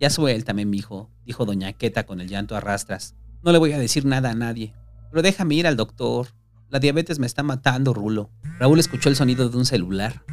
Ya 0.01 0.11
suéltame, 0.11 0.65
mijo, 0.65 1.11
dijo 1.25 1.45
doña 1.45 1.73
Queta 1.73 2.07
con 2.07 2.21
el 2.21 2.29
llanto 2.29 2.57
a 2.57 2.61
rastras. 2.61 3.15
No 3.43 3.53
le 3.53 3.59
voy 3.59 3.73
a 3.73 3.79
decir 3.79 4.05
nada 4.05 4.31
a 4.31 4.35
nadie. 4.35 4.75
Pero 5.11 5.23
déjame 5.23 5.55
ir 5.55 5.67
al 5.67 5.77
doctor. 5.77 6.29
La 6.69 6.79
diabetes 6.79 7.19
me 7.19 7.27
está 7.27 7.43
matando, 7.43 7.95
Rulo. 7.95 8.31
Raúl 8.59 8.81
escuchó 8.81 9.09
el 9.09 9.17
sonido 9.17 9.49
de 9.49 9.57
un 9.57 9.67
celular. 9.67 10.25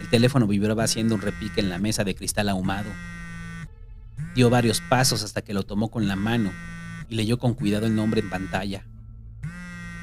El 0.00 0.08
teléfono 0.08 0.46
vibraba 0.46 0.84
haciendo 0.84 1.14
un 1.14 1.20
repique 1.20 1.60
en 1.60 1.68
la 1.68 1.78
mesa 1.78 2.02
de 2.04 2.14
cristal 2.14 2.48
ahumado. 2.48 2.90
Dio 4.34 4.50
varios 4.50 4.80
pasos 4.80 5.22
hasta 5.22 5.42
que 5.42 5.54
lo 5.54 5.64
tomó 5.64 5.90
con 5.90 6.08
la 6.08 6.16
mano 6.16 6.52
y 7.08 7.16
leyó 7.16 7.38
con 7.38 7.54
cuidado 7.54 7.86
el 7.86 7.94
nombre 7.94 8.20
en 8.20 8.30
pantalla. 8.30 8.86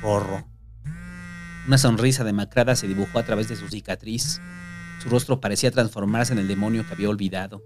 Rorro. 0.02 0.48
Una 1.68 1.78
sonrisa 1.78 2.24
demacrada 2.24 2.76
se 2.76 2.88
dibujó 2.88 3.20
a 3.20 3.24
través 3.24 3.50
de 3.50 3.56
su 3.56 3.68
cicatriz. 3.68 4.42
Su 5.02 5.10
rostro 5.10 5.42
parecía 5.42 5.72
transformarse 5.72 6.34
en 6.34 6.40
el 6.40 6.48
demonio 6.48 6.86
que 6.86 6.94
había 6.94 7.10
olvidado. 7.10 7.64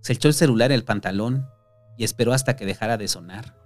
Se 0.00 0.12
echó 0.12 0.28
el 0.28 0.34
celular 0.34 0.70
en 0.70 0.76
el 0.76 0.84
pantalón 0.84 1.46
y 1.96 2.04
esperó 2.04 2.32
hasta 2.32 2.56
que 2.56 2.66
dejara 2.66 2.96
de 2.96 3.08
sonar. 3.08 3.56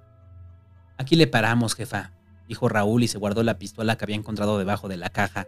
Aquí 0.96 1.16
le 1.16 1.26
paramos, 1.26 1.74
jefa, 1.74 2.12
dijo 2.48 2.68
Raúl 2.68 3.02
y 3.02 3.08
se 3.08 3.18
guardó 3.18 3.42
la 3.42 3.58
pistola 3.58 3.96
que 3.96 4.04
había 4.04 4.16
encontrado 4.16 4.58
debajo 4.58 4.88
de 4.88 4.96
la 4.96 5.10
caja. 5.10 5.46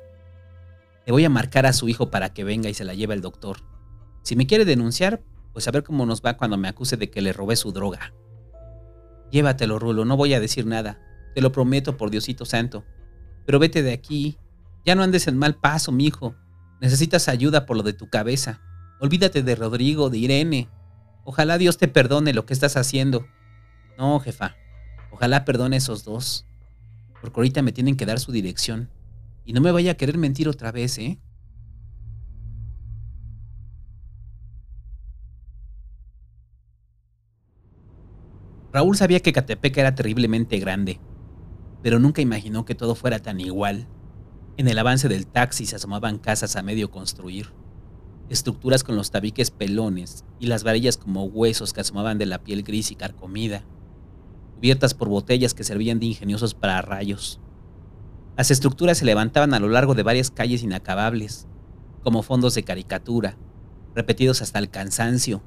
Le 1.07 1.13
voy 1.13 1.25
a 1.25 1.31
marcar 1.31 1.67
a 1.67 1.73
su 1.73 1.89
hijo 1.89 2.11
para 2.11 2.33
que 2.33 2.45
venga 2.45 2.69
y 2.69 2.75
se 2.75 2.85
la 2.85 2.95
lleve 2.95 3.15
al 3.15 3.21
doctor. 3.21 3.59
Si 4.23 4.37
me 4.37 4.47
quiere 4.47 4.65
denunciar, 4.65 5.23
pues 5.53 5.67
a 5.69 5.71
ver 5.71 5.83
cómo 5.83 6.07
nos 6.07 6.23
va 6.23 6.37
cuando 6.37 6.57
me 6.57 6.69
acuse 6.69 6.97
de 6.97 7.11
que 7.11 7.23
le 7.23 7.33
robé 7.33 7.57
su 7.57 7.73
droga. 7.73 8.13
Llévatelo, 9.31 9.79
Rulo, 9.79 10.05
no 10.05 10.17
voy 10.17 10.35
a 10.35 10.41
decir 10.41 10.67
nada. 10.67 11.01
Te 11.35 11.41
lo 11.41 11.53
prometo 11.53 11.97
por 11.97 12.11
Diosito 12.11 12.45
Santo. 12.45 12.85
Pero 13.47 13.59
vete 13.59 13.83
de 13.83 13.93
aquí. 13.93 14.39
Ya 14.85 14.95
no 14.95 15.03
andes 15.03 15.29
en 15.29 15.39
mal 15.39 15.55
paso, 15.55 15.93
mijo. 15.93 16.35
Necesitas 16.81 17.29
ayuda 17.29 17.67
por 17.67 17.77
lo 17.77 17.83
de 17.83 17.93
tu 17.93 18.09
cabeza. 18.09 18.61
Olvídate 19.01 19.43
de 19.43 19.55
Rodrigo, 19.55 20.11
de 20.11 20.19
Irene. 20.19 20.69
Ojalá 21.25 21.59
Dios 21.59 21.79
te 21.79 21.89
perdone 21.89 22.33
lo 22.33 22.47
que 22.47 22.55
estás 22.55 22.77
haciendo. 22.77 23.27
No, 23.99 24.19
jefa. 24.21 24.57
Ojalá 25.13 25.45
perdone 25.45 25.77
esos 25.77 26.05
dos. 26.05 26.47
Porque 27.21 27.39
ahorita 27.39 27.63
me 27.63 27.73
tienen 27.73 27.97
que 27.97 28.07
dar 28.07 28.19
su 28.19 28.33
dirección. 28.33 28.91
Y 29.45 29.53
no 29.53 29.61
me 29.61 29.73
vaya 29.73 29.93
a 29.93 29.95
querer 29.95 30.19
mentir 30.19 30.49
otra 30.49 30.73
vez, 30.73 30.99
¿eh? 30.99 31.19
Raúl 38.73 38.97
sabía 38.97 39.21
que 39.21 39.33
Catepec 39.33 39.77
era 39.79 39.95
terriblemente 39.95 40.59
grande, 40.59 41.01
pero 41.83 41.99
nunca 41.99 42.23
imaginó 42.23 42.65
que 42.65 42.75
todo 42.75 42.95
fuera 42.95 43.19
tan 43.19 43.41
igual. 43.41 43.89
En 44.57 44.69
el 44.69 44.79
avance 44.79 45.09
del 45.09 45.27
taxi 45.27 45.67
se 45.67 45.77
asomaban 45.77 46.19
casas 46.19 46.55
a 46.55 46.63
medio 46.63 46.91
construir, 46.91 47.53
estructuras 48.29 48.85
con 48.85 48.95
los 48.95 49.11
tabiques 49.11 49.51
pelones 49.51 50.25
y 50.39 50.47
las 50.47 50.63
varillas 50.63 50.97
como 50.97 51.25
huesos 51.25 51.73
que 51.73 51.81
asomaban 51.81 52.19
de 52.19 52.27
la 52.27 52.45
piel 52.45 52.63
gris 52.63 52.93
y 52.93 52.95
carcomida, 52.95 53.65
cubiertas 54.55 54.95
por 54.95 55.09
botellas 55.09 55.53
que 55.53 55.65
servían 55.65 55.99
de 55.99 56.07
ingeniosos 56.07 56.55
para 56.55 56.81
rayos. 56.81 57.41
Las 58.37 58.53
estructuras 58.53 58.99
se 58.99 59.05
levantaban 59.05 59.53
a 59.53 59.59
lo 59.59 59.69
largo 59.69 59.95
de 59.95 60.05
varias 60.05 60.31
calles 60.31 60.63
inacabables, 60.63 61.49
como 62.05 62.23
fondos 62.23 62.55
de 62.55 62.63
caricatura, 62.63 63.37
repetidos 63.95 64.43
hasta 64.43 64.61
el 64.61 64.71
cansancio. 64.71 65.43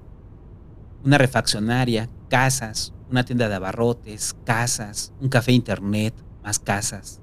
Una 1.04 1.18
refaccionaria, 1.18 2.10
casas, 2.30 2.94
una 3.14 3.26
tienda 3.26 3.48
de 3.48 3.54
abarrotes, 3.54 4.36
casas, 4.44 5.14
un 5.22 5.30
café 5.30 5.52
internet, 5.52 6.16
más 6.44 6.58
casas. 6.58 7.22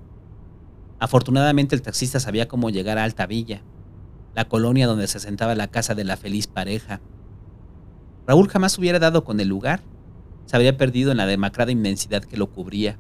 Afortunadamente 1.00 1.74
el 1.74 1.82
taxista 1.82 2.20
sabía 2.20 2.46
cómo 2.46 2.70
llegar 2.70 2.96
a 2.96 3.02
Alta 3.02 3.26
Villa, 3.26 3.62
la 4.36 4.48
colonia 4.48 4.86
donde 4.86 5.08
se 5.08 5.18
sentaba 5.18 5.56
la 5.56 5.66
casa 5.66 5.96
de 5.96 6.04
la 6.04 6.16
feliz 6.16 6.46
pareja. 6.46 7.00
Raúl 8.24 8.48
jamás 8.48 8.78
hubiera 8.78 9.00
dado 9.00 9.24
con 9.24 9.40
el 9.40 9.48
lugar, 9.48 9.82
se 10.46 10.54
había 10.54 10.76
perdido 10.76 11.10
en 11.10 11.16
la 11.16 11.26
demacrada 11.26 11.72
inmensidad 11.72 12.22
que 12.22 12.36
lo 12.36 12.52
cubría. 12.52 12.96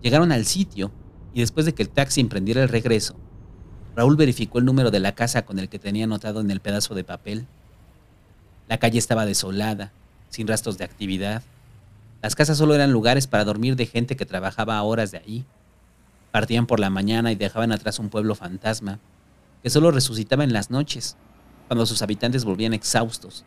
Llegaron 0.00 0.32
al 0.32 0.46
sitio 0.46 0.90
y 1.32 1.42
después 1.42 1.64
de 1.64 1.74
que 1.74 1.84
el 1.84 1.90
taxi 1.90 2.20
emprendiera 2.20 2.60
el 2.60 2.70
regreso, 2.70 3.14
Raúl 3.94 4.16
verificó 4.16 4.58
el 4.58 4.64
número 4.64 4.90
de 4.90 4.98
la 4.98 5.14
casa 5.14 5.44
con 5.44 5.60
el 5.60 5.68
que 5.68 5.78
tenía 5.78 6.06
anotado 6.06 6.40
en 6.40 6.50
el 6.50 6.58
pedazo 6.58 6.96
de 6.96 7.04
papel. 7.04 7.46
La 8.66 8.78
calle 8.78 8.98
estaba 8.98 9.26
desolada, 9.26 9.92
sin 10.28 10.48
rastros 10.48 10.76
de 10.76 10.84
actividad. 10.84 11.44
Las 12.22 12.36
casas 12.36 12.56
solo 12.56 12.76
eran 12.76 12.92
lugares 12.92 13.26
para 13.26 13.44
dormir 13.44 13.74
de 13.74 13.86
gente 13.86 14.14
que 14.14 14.24
trabajaba 14.24 14.78
a 14.78 14.82
horas 14.84 15.10
de 15.10 15.18
ahí. 15.18 15.44
Partían 16.30 16.66
por 16.66 16.78
la 16.78 16.88
mañana 16.88 17.32
y 17.32 17.34
dejaban 17.34 17.72
atrás 17.72 17.98
un 17.98 18.10
pueblo 18.10 18.36
fantasma, 18.36 19.00
que 19.60 19.70
solo 19.70 19.90
resucitaba 19.90 20.44
en 20.44 20.52
las 20.52 20.70
noches, 20.70 21.16
cuando 21.66 21.84
sus 21.84 22.00
habitantes 22.00 22.44
volvían 22.44 22.74
exhaustos, 22.74 23.44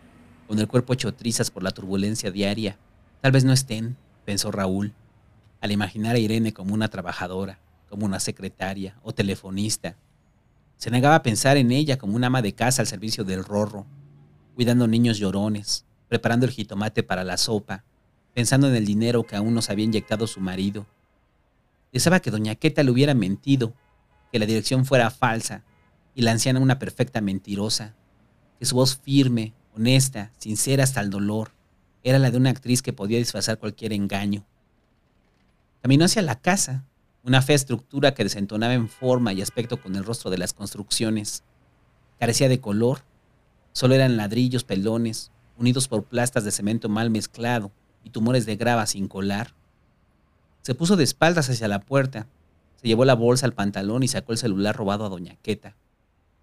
con 0.47 0.59
el 0.59 0.67
cuerpo 0.67 0.91
hecho 0.93 1.13
trizas 1.13 1.51
por 1.51 1.63
la 1.63 1.71
turbulencia 1.71 2.31
diaria. 2.31 2.77
Tal 3.21 3.31
vez 3.31 3.45
no 3.45 3.53
estén, 3.53 3.95
pensó 4.25 4.51
Raúl, 4.51 4.93
al 5.61 5.71
imaginar 5.71 6.17
a 6.17 6.19
Irene 6.19 6.53
como 6.53 6.73
una 6.73 6.89
trabajadora, 6.89 7.59
como 7.89 8.05
una 8.05 8.19
secretaria 8.19 8.97
o 9.03 9.13
telefonista. 9.13 9.95
Se 10.75 10.91
negaba 10.91 11.15
a 11.15 11.23
pensar 11.23 11.55
en 11.55 11.71
ella 11.71 11.97
como 11.97 12.17
una 12.17 12.27
ama 12.27 12.41
de 12.41 12.53
casa 12.53 12.81
al 12.81 12.88
servicio 12.88 13.23
del 13.23 13.45
rorro, 13.45 13.85
cuidando 14.53 14.85
niños 14.85 15.17
llorones, 15.17 15.85
preparando 16.09 16.45
el 16.45 16.51
jitomate 16.51 17.03
para 17.03 17.23
la 17.23 17.38
sopa, 17.38 17.85
pensando 18.36 18.67
en 18.67 18.76
el 18.76 18.86
dinero 18.86 19.24
que 19.24 19.38
aún 19.38 19.56
nos 19.56 19.69
había 19.69 19.86
inyectado 19.86 20.28
su 20.28 20.41
marido. 20.41 20.86
Deseaba 21.93 22.19
que 22.19 22.32
doña 22.32 22.56
Queta 22.56 22.84
le 22.84 22.91
hubiera 22.91 23.13
mentido, 23.13 23.74
que 24.30 24.39
la 24.39 24.45
dirección 24.45 24.86
fuera 24.86 25.10
falsa 25.10 25.63
y 26.13 26.21
la 26.21 26.32
anciana 26.32 26.60
una 26.60 26.78
perfecta 26.78 27.21
mentirosa, 27.21 27.95
que 28.60 28.65
su 28.65 28.76
voz 28.76 28.98
firme, 28.98 29.54
honesta, 29.74 30.34
sincera 30.38 30.84
hasta 30.84 31.00
el 31.00 31.10
dolor, 31.10 31.54
era 32.04 32.19
la 32.19 32.30
de 32.30 32.36
una 32.36 32.50
actriz 32.50 32.82
que 32.82 32.91
podía 32.91 33.17
disfrazar 33.19 33.58
cualquier 33.58 33.93
engaño. 33.93 34.45
Caminó 35.82 36.04
hacia 36.04 36.21
la 36.21 36.36
casa, 36.38 36.84
una 37.24 37.41
fea 37.41 37.56
estructura 37.56 38.13
que 38.13 38.26
desentonaba 38.26 38.74
en 38.74 38.89
forma 38.89 39.32
y 39.32 39.41
aspecto 39.41 39.82
con 39.82 39.95
el 39.95 40.04
rostro 40.04 40.30
de 40.30 40.38
las 40.38 40.52
construcciones. 40.52 41.45
Carecía 42.19 42.50
de 42.50 42.60
color, 42.60 43.06
solo 43.71 43.95
eran 43.95 44.17
ladrillos 44.17 44.65
pelones, 44.65 45.32
unidos 45.58 45.88
por 45.88 46.04
plastas 46.04 46.43
de 46.43 46.52
cemento 46.52 46.89
mal 46.89 47.10
mezclado 47.10 47.71
y 48.06 48.12
tumores 48.12 48.46
de 48.46 48.56
grava 48.56 48.86
sin 48.86 49.10
colar. 49.10 49.54
Se 50.62 50.76
puso 50.76 50.96
de 50.96 51.04
espaldas 51.04 51.50
hacia 51.50 51.68
la 51.68 51.82
puerta, 51.82 52.28
se 52.78 52.88
llevó 52.88 53.04
la 53.04 53.15
bolsa 53.15 53.46
al 53.46 53.54
pantalón 53.54 54.04
y 54.04 54.08
sacó 54.08 54.32
el 54.32 54.38
celular 54.38 54.78
robado 54.78 55.06
a 55.06 55.10
Doña 55.10 55.36
Queta. 55.41 55.76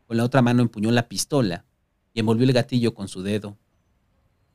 Con 0.06 0.18
la 0.18 0.24
otra 0.24 0.42
mano 0.42 0.60
empuñó 0.60 0.90
la 0.90 1.08
pistola 1.08 1.64
y 2.12 2.20
envolvió 2.20 2.44
el 2.44 2.52
gatillo 2.52 2.92
con 2.92 3.08
su 3.08 3.22
dedo. 3.22 3.56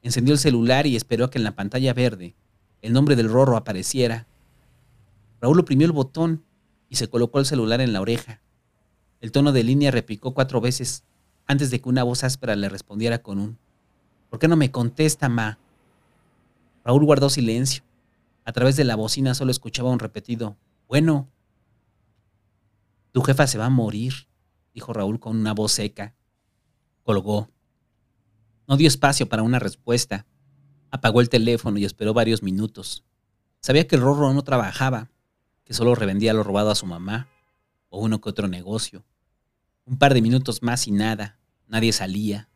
Encendió 0.04 0.34
el 0.34 0.39
celular 0.39 0.86
y 0.86 0.96
esperó 0.96 1.26
a 1.26 1.32
que 1.32 1.39
en 1.39 1.43
la 1.43 1.56
pantalla 1.56 1.93
verde 1.93 2.36
el 2.82 2.93
nombre 2.93 3.15
del 3.15 3.30
Rorro 3.30 3.58
apareciera. 3.58 4.28
Raúl 5.41 5.60
oprimió 5.60 5.88
el 5.88 5.93
botón 5.93 6.43
y 6.89 6.98
se 6.98 7.10
colocó 7.10 7.39
el 7.39 7.46
celular 7.46 7.82
en 7.82 7.93
la 7.93 8.02
oreja. 8.02 8.41
El 9.22 9.32
tono 9.32 9.52
de 9.52 9.63
línea 9.63 9.91
repicó 9.91 10.34
cuatro 10.34 10.62
veces 10.62 11.04
antes 11.48 11.72
de 11.72 11.82
que 11.82 11.89
una 11.89 12.04
voz 12.04 12.24
áspera 12.24 12.56
le 12.56 12.70
respondiera 12.70 13.24
con 13.24 13.39
un 13.39 13.58
¿Por 14.30 14.39
qué 14.39 14.48
no 14.48 14.58
me 14.58 14.72
contesta, 14.72 15.30
ma? 15.30 15.58
Raúl 16.88 17.04
guardó 17.04 17.30
silencio. 17.30 17.84
A 18.45 18.54
través 18.54 18.78
de 18.78 18.86
la 18.86 18.95
bocina 18.95 19.34
solo 19.34 19.52
escuchaba 19.52 19.89
un 19.89 20.00
repetido 20.00 20.56
Bueno. 20.88 21.30
Tu 23.12 23.21
jefa 23.23 23.45
se 23.45 23.58
va 23.58 23.65
a 23.65 23.69
morir, 23.69 24.30
dijo 24.73 24.93
Raúl 24.93 25.19
con 25.19 25.36
una 25.36 25.54
voz 25.54 25.73
seca. 25.73 26.15
Colgó. 27.04 27.50
No 28.69 28.78
dio 28.78 28.88
espacio 28.88 29.28
para 29.28 29.43
una 29.43 29.60
respuesta. 29.60 30.26
Apagó 30.89 31.19
el 31.19 31.28
teléfono 31.28 31.78
y 31.78 31.84
esperó 31.84 32.13
varios 32.13 32.41
minutos. 32.41 33.04
Sabía 33.60 33.86
que 33.86 33.97
el 33.97 34.02
Rorro 34.02 34.32
no 34.32 34.43
trabajaba, 34.43 35.10
que 35.65 35.73
solo 35.73 35.93
revendía 35.93 36.34
lo 36.34 36.43
robado 36.43 36.71
a 36.71 36.76
su 36.76 36.86
mamá, 36.86 37.28
o 37.89 38.00
uno 38.00 38.21
que 38.21 38.30
otro 38.30 38.47
negocio. 38.47 39.04
Un 39.84 39.97
par 39.97 40.13
de 40.13 40.21
minutos 40.21 40.63
más 40.63 40.88
y 40.88 40.91
nada. 40.91 41.38
Nadie 41.67 41.91
salía. 41.91 42.47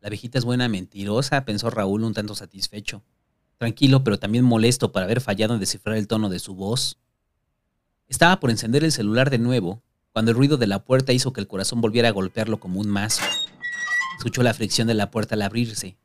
La 0.00 0.10
viejita 0.10 0.36
es 0.36 0.44
buena 0.44 0.68
mentirosa, 0.68 1.46
pensó 1.46 1.70
Raúl 1.70 2.04
un 2.04 2.12
tanto 2.12 2.34
satisfecho. 2.34 3.02
Tranquilo, 3.58 4.04
pero 4.04 4.18
también 4.18 4.44
molesto 4.44 4.92
por 4.92 5.02
haber 5.02 5.20
fallado 5.20 5.54
en 5.54 5.60
descifrar 5.60 5.96
el 5.96 6.08
tono 6.08 6.28
de 6.28 6.38
su 6.38 6.54
voz. 6.54 6.98
Estaba 8.08 8.40
por 8.40 8.50
encender 8.50 8.84
el 8.84 8.92
celular 8.92 9.30
de 9.30 9.38
nuevo, 9.38 9.82
cuando 10.12 10.30
el 10.30 10.36
ruido 10.36 10.56
de 10.56 10.66
la 10.66 10.84
puerta 10.84 11.12
hizo 11.12 11.32
que 11.32 11.40
el 11.40 11.48
corazón 11.48 11.80
volviera 11.80 12.08
a 12.08 12.12
golpearlo 12.12 12.60
como 12.60 12.80
un 12.80 12.88
mazo. 12.88 13.22
Escuchó 14.16 14.42
la 14.42 14.54
fricción 14.54 14.86
de 14.86 14.94
la 14.94 15.10
puerta 15.10 15.34
al 15.34 15.42
abrirse 15.42 15.96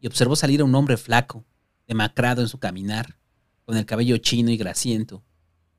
y 0.00 0.06
observó 0.06 0.36
salir 0.36 0.60
a 0.60 0.64
un 0.64 0.74
hombre 0.74 0.96
flaco, 0.96 1.44
demacrado 1.86 2.40
en 2.40 2.48
su 2.48 2.58
caminar, 2.58 3.18
con 3.64 3.76
el 3.76 3.84
cabello 3.84 4.16
chino 4.16 4.50
y 4.50 4.56
grasiento. 4.56 5.22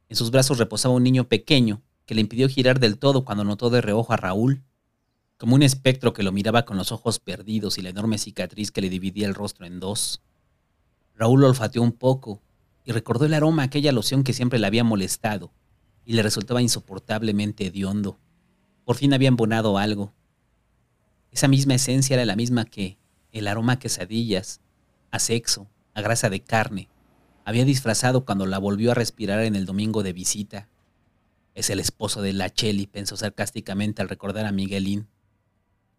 En 0.09 0.15
sus 0.15 0.29
brazos 0.29 0.57
reposaba 0.57 0.93
un 0.93 1.03
niño 1.03 1.27
pequeño 1.27 1.81
que 2.05 2.15
le 2.15 2.21
impidió 2.21 2.47
girar 2.49 2.79
del 2.79 2.97
todo 2.97 3.25
cuando 3.25 3.43
notó 3.43 3.69
de 3.69 3.81
reojo 3.81 4.13
a 4.13 4.17
Raúl, 4.17 4.63
como 5.37 5.55
un 5.55 5.63
espectro 5.63 6.13
que 6.13 6.21
lo 6.23 6.31
miraba 6.31 6.65
con 6.65 6.77
los 6.77 6.91
ojos 6.91 7.19
perdidos 7.19 7.77
y 7.77 7.81
la 7.81 7.89
enorme 7.89 8.17
cicatriz 8.17 8.69
que 8.69 8.81
le 8.81 8.89
dividía 8.89 9.27
el 9.27 9.33
rostro 9.33 9.65
en 9.65 9.79
dos. 9.79 10.21
Raúl 11.15 11.43
olfateó 11.43 11.81
un 11.81 11.91
poco 11.91 12.41
y 12.83 12.91
recordó 12.91 13.25
el 13.25 13.33
aroma 13.33 13.63
a 13.63 13.65
aquella 13.65 13.91
loción 13.91 14.23
que 14.23 14.33
siempre 14.33 14.59
le 14.59 14.67
había 14.67 14.83
molestado 14.83 15.51
y 16.05 16.13
le 16.13 16.23
resultaba 16.23 16.61
insoportablemente 16.61 17.67
hediondo. 17.67 18.19
Por 18.85 18.95
fin 18.95 19.13
había 19.13 19.27
embonado 19.27 19.77
algo. 19.77 20.13
Esa 21.31 21.47
misma 21.47 21.75
esencia 21.75 22.15
era 22.15 22.25
la 22.25 22.35
misma 22.35 22.65
que 22.65 22.97
el 23.31 23.47
aroma 23.47 23.73
a 23.73 23.79
quesadillas, 23.79 24.61
a 25.11 25.19
sexo, 25.19 25.67
a 25.93 26.01
grasa 26.01 26.29
de 26.29 26.41
carne, 26.41 26.89
había 27.45 27.65
disfrazado 27.65 28.25
cuando 28.25 28.45
la 28.45 28.59
volvió 28.59 28.91
a 28.91 28.95
respirar 28.95 29.41
en 29.41 29.55
el 29.55 29.65
domingo 29.65 30.03
de 30.03 30.13
visita. 30.13 30.69
Es 31.53 31.69
el 31.69 31.79
esposo 31.79 32.21
de 32.21 32.33
la 32.33 32.49
Cheli, 32.49 32.87
pensó 32.87 33.17
sarcásticamente 33.17 34.01
al 34.01 34.09
recordar 34.09 34.45
a 34.45 34.51
Miguelín. 34.51 35.07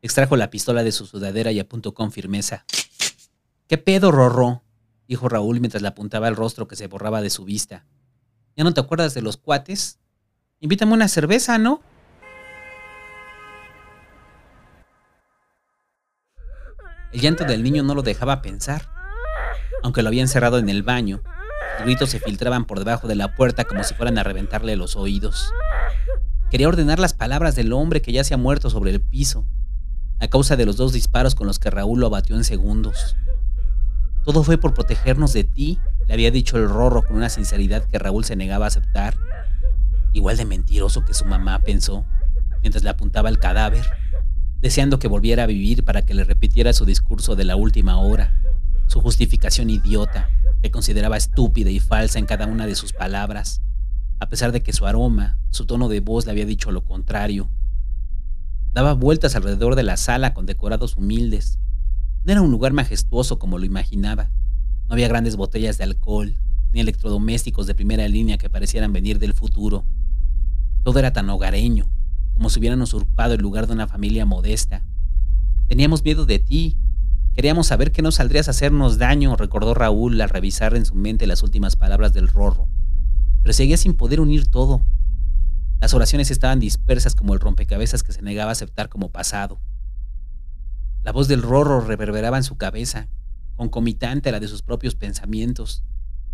Extrajo 0.00 0.36
la 0.36 0.50
pistola 0.50 0.82
de 0.82 0.92
su 0.92 1.06
sudadera 1.06 1.52
y 1.52 1.60
apuntó 1.60 1.94
con 1.94 2.12
firmeza. 2.12 2.64
¿Qué 3.68 3.78
pedo, 3.78 4.12
Rorro? 4.12 4.61
Dijo 5.12 5.28
Raúl 5.28 5.60
mientras 5.60 5.82
le 5.82 5.88
apuntaba 5.88 6.26
el 6.26 6.36
rostro 6.36 6.66
que 6.66 6.74
se 6.74 6.86
borraba 6.86 7.20
de 7.20 7.28
su 7.28 7.44
vista. 7.44 7.84
¿Ya 8.56 8.64
no 8.64 8.72
te 8.72 8.80
acuerdas 8.80 9.12
de 9.12 9.20
los 9.20 9.36
cuates? 9.36 9.98
Invítame 10.58 10.94
una 10.94 11.06
cerveza, 11.06 11.58
¿no? 11.58 11.82
El 17.12 17.20
llanto 17.20 17.44
del 17.44 17.62
niño 17.62 17.82
no 17.82 17.94
lo 17.94 18.00
dejaba 18.00 18.40
pensar. 18.40 18.88
Aunque 19.82 20.00
lo 20.00 20.08
había 20.08 20.22
encerrado 20.22 20.56
en 20.56 20.70
el 20.70 20.82
baño, 20.82 21.22
gritos 21.84 22.08
se 22.08 22.18
filtraban 22.18 22.64
por 22.64 22.78
debajo 22.78 23.06
de 23.06 23.16
la 23.16 23.34
puerta 23.34 23.64
como 23.64 23.84
si 23.84 23.92
fueran 23.92 24.16
a 24.16 24.22
reventarle 24.22 24.76
los 24.76 24.96
oídos. 24.96 25.52
Quería 26.50 26.68
ordenar 26.68 27.00
las 27.00 27.12
palabras 27.12 27.54
del 27.54 27.74
hombre 27.74 28.00
que 28.00 28.12
ya 28.12 28.24
se 28.24 28.32
ha 28.32 28.38
muerto 28.38 28.70
sobre 28.70 28.92
el 28.92 29.02
piso, 29.02 29.46
a 30.20 30.28
causa 30.28 30.56
de 30.56 30.64
los 30.64 30.78
dos 30.78 30.94
disparos 30.94 31.34
con 31.34 31.46
los 31.46 31.58
que 31.58 31.68
Raúl 31.68 32.00
lo 32.00 32.06
abatió 32.06 32.34
en 32.34 32.44
segundos. 32.44 33.14
Todo 34.24 34.44
fue 34.44 34.58
por 34.58 34.72
protegernos 34.72 35.32
de 35.32 35.44
ti, 35.44 35.78
le 36.06 36.14
había 36.14 36.30
dicho 36.30 36.56
el 36.56 36.68
rorro 36.68 37.02
con 37.02 37.16
una 37.16 37.28
sinceridad 37.28 37.84
que 37.84 37.98
Raúl 37.98 38.24
se 38.24 38.36
negaba 38.36 38.66
a 38.66 38.68
aceptar. 38.68 39.16
Igual 40.12 40.36
de 40.36 40.44
mentiroso 40.44 41.04
que 41.04 41.14
su 41.14 41.24
mamá 41.24 41.58
pensó, 41.60 42.04
mientras 42.60 42.84
le 42.84 42.90
apuntaba 42.90 43.28
el 43.28 43.38
cadáver, 43.38 43.84
deseando 44.60 44.98
que 44.98 45.08
volviera 45.08 45.42
a 45.42 45.46
vivir 45.46 45.84
para 45.84 46.02
que 46.02 46.14
le 46.14 46.24
repitiera 46.24 46.72
su 46.72 46.84
discurso 46.84 47.34
de 47.34 47.44
la 47.44 47.56
última 47.56 47.98
hora, 47.98 48.40
su 48.86 49.00
justificación 49.00 49.70
idiota, 49.70 50.28
que 50.62 50.70
consideraba 50.70 51.16
estúpida 51.16 51.70
y 51.70 51.80
falsa 51.80 52.20
en 52.20 52.26
cada 52.26 52.46
una 52.46 52.66
de 52.66 52.76
sus 52.76 52.92
palabras, 52.92 53.60
a 54.20 54.28
pesar 54.28 54.52
de 54.52 54.62
que 54.62 54.72
su 54.72 54.86
aroma, 54.86 55.38
su 55.50 55.66
tono 55.66 55.88
de 55.88 55.98
voz 55.98 56.26
le 56.26 56.30
había 56.30 56.46
dicho 56.46 56.70
lo 56.70 56.84
contrario. 56.84 57.50
Daba 58.72 58.94
vueltas 58.94 59.34
alrededor 59.34 59.74
de 59.74 59.82
la 59.82 59.96
sala 59.96 60.32
con 60.32 60.46
decorados 60.46 60.96
humildes. 60.96 61.58
No 62.24 62.32
era 62.32 62.42
un 62.42 62.50
lugar 62.50 62.72
majestuoso 62.72 63.38
como 63.38 63.58
lo 63.58 63.64
imaginaba. 63.64 64.30
No 64.88 64.94
había 64.94 65.08
grandes 65.08 65.36
botellas 65.36 65.78
de 65.78 65.84
alcohol, 65.84 66.36
ni 66.72 66.80
electrodomésticos 66.80 67.66
de 67.66 67.74
primera 67.74 68.06
línea 68.08 68.38
que 68.38 68.50
parecieran 68.50 68.92
venir 68.92 69.18
del 69.18 69.34
futuro. 69.34 69.84
Todo 70.82 70.98
era 70.98 71.12
tan 71.12 71.28
hogareño, 71.30 71.90
como 72.34 72.50
si 72.50 72.58
hubieran 72.58 72.82
usurpado 72.82 73.34
el 73.34 73.40
lugar 73.40 73.66
de 73.66 73.72
una 73.72 73.88
familia 73.88 74.26
modesta. 74.26 74.84
Teníamos 75.68 76.04
miedo 76.04 76.26
de 76.26 76.38
ti, 76.38 76.78
Queríamos 77.34 77.68
saber 77.68 77.92
que 77.92 78.02
no 78.02 78.12
saldrías 78.12 78.48
a 78.48 78.50
hacernos 78.50 78.98
daño, 78.98 79.36
recordó 79.36 79.72
Raúl 79.72 80.20
al 80.20 80.28
revisar 80.28 80.76
en 80.76 80.84
su 80.84 80.94
mente 80.94 81.26
las 81.26 81.42
últimas 81.42 81.76
palabras 81.76 82.12
del 82.12 82.28
rorro. 82.28 82.68
Pero 83.40 83.54
seguía 83.54 83.78
sin 83.78 83.94
poder 83.94 84.20
unir 84.20 84.48
todo. 84.48 84.82
Las 85.80 85.94
oraciones 85.94 86.30
estaban 86.30 86.60
dispersas 86.60 87.14
como 87.14 87.32
el 87.32 87.40
rompecabezas 87.40 88.02
que 88.02 88.12
se 88.12 88.20
negaba 88.20 88.50
a 88.50 88.52
aceptar 88.52 88.90
como 88.90 89.10
pasado. 89.10 89.58
La 91.04 91.10
voz 91.10 91.26
del 91.26 91.42
rorro 91.42 91.80
reverberaba 91.80 92.36
en 92.36 92.44
su 92.44 92.56
cabeza, 92.56 93.08
concomitante 93.56 94.28
a 94.28 94.32
la 94.32 94.40
de 94.40 94.46
sus 94.46 94.62
propios 94.62 94.94
pensamientos, 94.94 95.82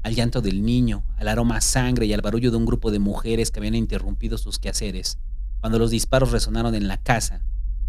al 0.03 0.15
llanto 0.15 0.43
del 0.43 0.63
niño, 0.63 1.05
al 1.17 1.29
aroma 1.29 1.57
a 1.57 1.61
sangre 1.61 2.05
y 2.05 2.13
al 2.13 2.21
barullo 2.21 2.51
de 2.51 2.59
un 2.59 2.67
grupo 2.67 2.91
de 2.91 2.99
mujeres 2.99 3.51
que 3.51 3.61
habían 3.61 3.75
interrumpido 3.75 4.37
sus 4.37 4.59
quehaceres 4.59 5.19
cuando 5.61 5.79
los 5.79 5.91
disparos 5.91 6.33
resonaron 6.33 6.75
en 6.75 6.87
la 6.87 7.03
casa 7.03 7.43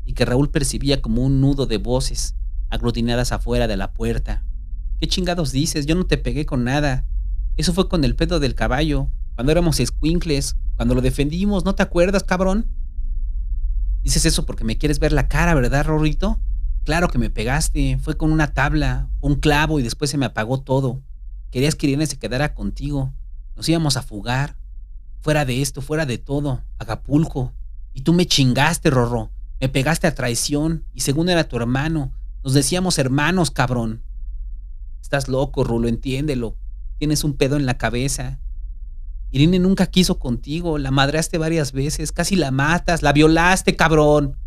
y 0.05 0.13
que 0.13 0.25
Raúl 0.25 0.49
percibía 0.49 1.01
como 1.01 1.23
un 1.23 1.41
nudo 1.41 1.65
de 1.65 1.77
voces 1.77 2.35
aglutinadas 2.69 3.31
afuera 3.31 3.67
de 3.67 3.77
la 3.77 3.93
puerta. 3.93 4.45
¿Qué 4.99 5.07
chingados 5.07 5.51
dices? 5.51 5.85
Yo 5.85 5.95
no 5.95 6.05
te 6.05 6.17
pegué 6.17 6.45
con 6.45 6.63
nada. 6.63 7.05
Eso 7.57 7.73
fue 7.73 7.89
con 7.89 8.03
el 8.03 8.15
pedo 8.15 8.39
del 8.39 8.55
caballo, 8.55 9.09
cuando 9.35 9.51
éramos 9.51 9.79
escuincles, 9.79 10.55
cuando 10.77 10.95
lo 10.95 11.01
defendimos, 11.01 11.65
¿no 11.65 11.75
te 11.75 11.83
acuerdas, 11.83 12.23
cabrón? 12.23 12.67
Dices 14.01 14.25
eso 14.25 14.45
porque 14.45 14.63
me 14.63 14.77
quieres 14.77 14.99
ver 14.99 15.11
la 15.11 15.27
cara, 15.27 15.53
¿verdad, 15.53 15.85
Rorrito? 15.85 16.39
Claro 16.89 17.09
que 17.09 17.19
me 17.19 17.29
pegaste, 17.29 17.99
fue 18.01 18.17
con 18.17 18.31
una 18.31 18.55
tabla, 18.55 19.11
un 19.21 19.35
clavo 19.35 19.79
y 19.79 19.83
después 19.83 20.09
se 20.09 20.17
me 20.17 20.25
apagó 20.25 20.61
todo. 20.61 21.03
Querías 21.51 21.75
que 21.75 21.85
Irene 21.85 22.07
se 22.07 22.17
quedara 22.17 22.55
contigo. 22.55 23.13
Nos 23.55 23.69
íbamos 23.69 23.95
a 23.95 24.01
fugar. 24.01 24.57
Fuera 25.21 25.45
de 25.45 25.61
esto, 25.61 25.83
fuera 25.83 26.07
de 26.07 26.17
todo, 26.17 26.63
Acapulco. 26.79 27.53
Y 27.93 28.01
tú 28.01 28.13
me 28.13 28.25
chingaste, 28.25 28.89
Rorro. 28.89 29.29
Me 29.59 29.69
pegaste 29.69 30.07
a 30.07 30.15
traición 30.15 30.83
y 30.95 31.01
según 31.01 31.29
era 31.29 31.47
tu 31.47 31.57
hermano, 31.57 32.11
nos 32.43 32.55
decíamos 32.55 32.97
hermanos, 32.97 33.51
cabrón. 33.51 34.01
Estás 34.99 35.27
loco, 35.27 35.63
Rulo, 35.63 35.87
entiéndelo. 35.87 36.57
Tienes 36.97 37.23
un 37.23 37.37
pedo 37.37 37.55
en 37.55 37.67
la 37.67 37.77
cabeza. 37.77 38.39
Irene 39.29 39.59
nunca 39.59 39.85
quiso 39.85 40.17
contigo, 40.17 40.79
la 40.79 40.89
madreaste 40.89 41.37
varias 41.37 41.71
veces, 41.71 42.11
casi 42.11 42.35
la 42.35 42.49
matas, 42.49 43.03
la 43.03 43.13
violaste, 43.13 43.75
cabrón. 43.75 44.38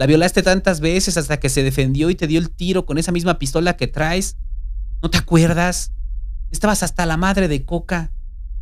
La 0.00 0.06
violaste 0.06 0.42
tantas 0.42 0.80
veces 0.80 1.18
hasta 1.18 1.40
que 1.40 1.50
se 1.50 1.62
defendió 1.62 2.08
y 2.08 2.14
te 2.14 2.26
dio 2.26 2.40
el 2.40 2.48
tiro 2.48 2.86
con 2.86 2.96
esa 2.96 3.12
misma 3.12 3.38
pistola 3.38 3.76
que 3.76 3.86
traes. 3.86 4.38
¿No 5.02 5.10
te 5.10 5.18
acuerdas? 5.18 5.92
Estabas 6.50 6.82
hasta 6.82 7.04
la 7.04 7.18
madre 7.18 7.48
de 7.48 7.66
Coca, 7.66 8.10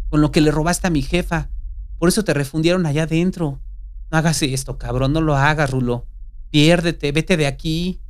con 0.09 0.21
lo 0.21 0.33
que 0.33 0.41
le 0.41 0.51
robaste 0.51 0.89
a 0.89 0.91
mi 0.91 1.01
jefa. 1.01 1.49
Por 1.97 2.09
eso 2.09 2.25
te 2.25 2.35
refundieron 2.35 2.87
allá 2.87 3.05
adentro. 3.05 3.63
No 4.11 4.19
hagas 4.19 4.43
esto, 4.43 4.79
cabrón, 4.79 5.13
no 5.13 5.21
lo 5.21 5.37
hagas, 5.37 5.71
Rulo. 5.71 6.09
Piérdete, 6.51 7.13
vete 7.13 7.37
de 7.37 7.47
aquí. 7.47 8.01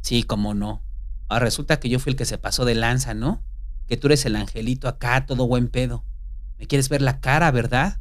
Sí, 0.00 0.22
cómo 0.22 0.54
no. 0.54 0.82
Ahora 1.28 1.44
resulta 1.44 1.78
que 1.78 1.90
yo 1.90 1.98
fui 1.98 2.12
el 2.12 2.16
que 2.16 2.24
se 2.24 2.38
pasó 2.38 2.64
de 2.64 2.74
lanza, 2.74 3.12
¿no? 3.12 3.44
Que 3.86 3.98
tú 3.98 4.06
eres 4.06 4.24
el 4.24 4.34
angelito 4.34 4.88
acá, 4.88 5.26
todo 5.26 5.46
buen 5.46 5.68
pedo. 5.68 6.06
Me 6.58 6.66
quieres 6.66 6.88
ver 6.88 7.02
la 7.02 7.20
cara, 7.20 7.50
¿verdad? 7.50 8.00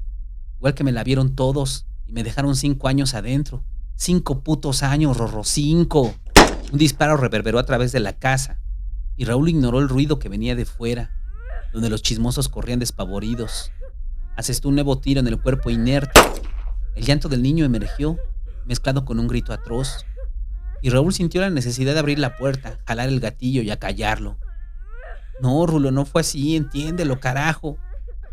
Igual 0.60 0.76
que 0.76 0.86
me 0.86 0.94
la 0.94 1.04
vieron 1.04 1.36
todos 1.36 1.88
y 2.06 2.14
me 2.14 2.24
dejaron 2.24 2.56
cinco 2.56 2.88
años 2.88 3.16
adentro. 3.16 3.66
Cinco 4.04 4.40
putos 4.40 4.82
años, 4.82 5.16
Rorro, 5.16 5.44
cinco. 5.44 6.16
Un 6.72 6.80
disparo 6.80 7.18
reverberó 7.18 7.60
a 7.60 7.66
través 7.68 7.92
de 7.92 8.00
la 8.00 8.18
casa 8.18 8.58
y 9.16 9.26
Raúl 9.26 9.50
ignoró 9.50 9.78
el 9.78 9.90
ruido 9.90 10.18
que 10.18 10.28
venía 10.28 10.56
de 10.56 10.66
fuera, 10.66 11.12
donde 11.72 11.92
los 11.92 12.02
chismosos 12.02 12.50
corrían 12.50 12.80
despavoridos. 12.80 13.72
Asestó 14.36 14.70
un 14.70 14.74
nuevo 14.74 14.98
tiro 14.98 15.20
en 15.20 15.28
el 15.28 15.40
cuerpo 15.40 15.70
inerte. 15.70 16.20
El 16.96 17.06
llanto 17.06 17.30
del 17.30 17.44
niño 17.44 17.64
emergió, 17.64 18.18
mezclado 18.66 19.06
con 19.06 19.20
un 19.20 19.28
grito 19.28 19.54
atroz. 19.54 20.04
Y 20.82 20.90
Raúl 20.90 21.14
sintió 21.14 21.40
la 21.42 21.52
necesidad 21.52 21.94
de 21.94 22.00
abrir 22.00 22.18
la 22.18 22.38
puerta, 22.38 22.80
jalar 22.88 23.08
el 23.08 23.20
gatillo 23.20 23.62
y 23.62 23.70
acallarlo. 23.70 24.40
No, 25.44 25.64
Rulo, 25.68 25.92
no 25.92 26.06
fue 26.06 26.22
así, 26.22 26.56
entiéndelo, 26.56 27.20
carajo. 27.20 27.78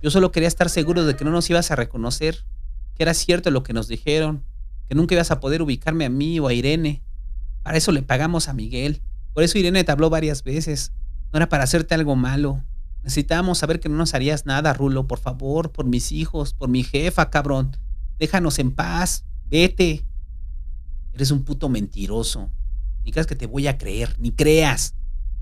Yo 0.03 0.11
solo 0.11 0.33
quería 0.33 0.49
estar 0.49 0.71
seguro 0.71 1.05
de 1.05 1.15
que 1.15 1.27
no 1.27 1.31
nos 1.31 1.51
ibas 1.51 1.71
a 1.71 1.77
reconocer, 1.77 2.47
que 2.95 3.03
era 3.03 3.13
cierto 3.13 3.51
lo 3.51 3.63
que 3.63 3.75
nos 3.75 3.87
dijeron, 3.87 4.47
que 4.89 4.95
nunca 4.95 5.15
ibas 5.15 5.31
a 5.31 5.41
poder 5.41 5.63
ubicarme 5.63 6.05
a 6.05 6.11
mí 6.11 6.41
o 6.41 6.49
a 6.49 6.55
Irene. 6.55 7.03
Para 7.63 7.77
eso 7.77 7.93
le 7.93 8.03
pagamos 8.03 8.49
a 8.49 8.55
Miguel. 8.55 9.03
Por 9.35 9.43
eso 9.43 9.59
Irene 9.59 9.85
te 9.85 9.93
habló 9.93 10.11
varias 10.11 10.43
veces. 10.43 10.93
No 11.33 11.37
era 11.37 11.49
para 11.49 11.65
hacerte 11.65 11.95
algo 11.95 12.17
malo. 12.17 12.63
Necesitábamos 13.03 13.59
saber 13.59 13.81
que 13.81 13.89
no 13.89 13.97
nos 13.97 14.15
harías 14.15 14.47
nada, 14.47 14.73
Rulo, 14.73 15.07
por 15.07 15.19
favor, 15.19 15.71
por 15.73 15.87
mis 15.87 16.13
hijos, 16.13 16.55
por 16.55 16.69
mi 16.69 16.83
jefa, 16.83 17.31
cabrón. 17.31 17.77
Déjanos 18.19 18.59
en 18.59 18.73
paz. 18.73 19.25
Vete. 19.47 20.05
Eres 21.13 21.31
un 21.31 21.45
puto 21.45 21.69
mentiroso. 21.69 22.51
Ni 23.05 23.13
creas 23.13 23.27
que 23.27 23.37
te 23.37 23.47
voy 23.47 23.67
a 23.67 23.79
creer, 23.79 24.17
ni 24.19 24.33
creas. 24.33 24.95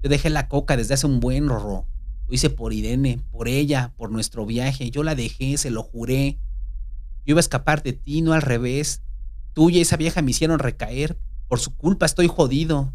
Yo 0.03 0.09
dejé 0.09 0.31
la 0.31 0.49
coca 0.49 0.77
desde 0.77 0.95
hace 0.95 1.07
un 1.07 1.21
buen 1.21 1.49
rorro. 1.49 1.87
Lo 2.29 2.35
hice 2.35 2.51
por 2.51 2.73
Irene, 2.73 3.21
por 3.31 3.49
ella, 3.49 3.93
por 3.97 4.11
nuestro 4.11 4.47
viaje. 4.47 4.91
Yo 4.91 5.03
la 5.03 5.15
dejé, 5.15 5.57
se 5.59 5.71
lo 5.71 5.83
juré. 5.83 6.39
Yo 7.25 7.33
iba 7.33 7.39
a 7.39 7.41
escapar 7.41 7.83
de 7.83 7.93
ti, 7.93 8.23
no 8.23 8.33
al 8.33 8.43
revés. 8.43 9.03
Tú 9.57 9.71
y 9.71 9.81
esa 9.81 9.97
vieja 9.97 10.21
me 10.21 10.33
hicieron 10.33 10.59
recaer. 10.59 11.19
Por 11.49 11.61
su 11.61 11.75
culpa 11.75 12.05
estoy 12.05 12.29
jodido. 12.29 12.93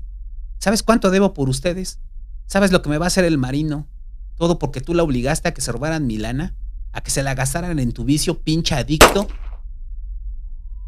¿Sabes 0.60 0.84
cuánto 0.84 1.10
debo 1.10 1.34
por 1.34 1.50
ustedes? 1.50 2.00
¿Sabes 2.46 2.72
lo 2.72 2.84
que 2.84 2.90
me 2.90 3.00
va 3.00 3.06
a 3.06 3.08
hacer 3.08 3.26
el 3.26 3.40
marino? 3.40 3.88
Todo 4.38 4.60
porque 4.60 4.80
tú 4.80 4.94
la 4.94 5.02
obligaste 5.02 5.48
a 5.48 5.56
que 5.56 5.62
se 5.62 5.72
robaran 5.72 6.06
mi 6.06 6.18
lana, 6.18 6.54
a 6.92 7.02
que 7.02 7.10
se 7.10 7.24
la 7.24 7.34
gastaran 7.34 7.80
en 7.80 7.94
tu 7.94 8.04
vicio, 8.04 8.44
pinche 8.44 8.76
adicto. 8.76 9.28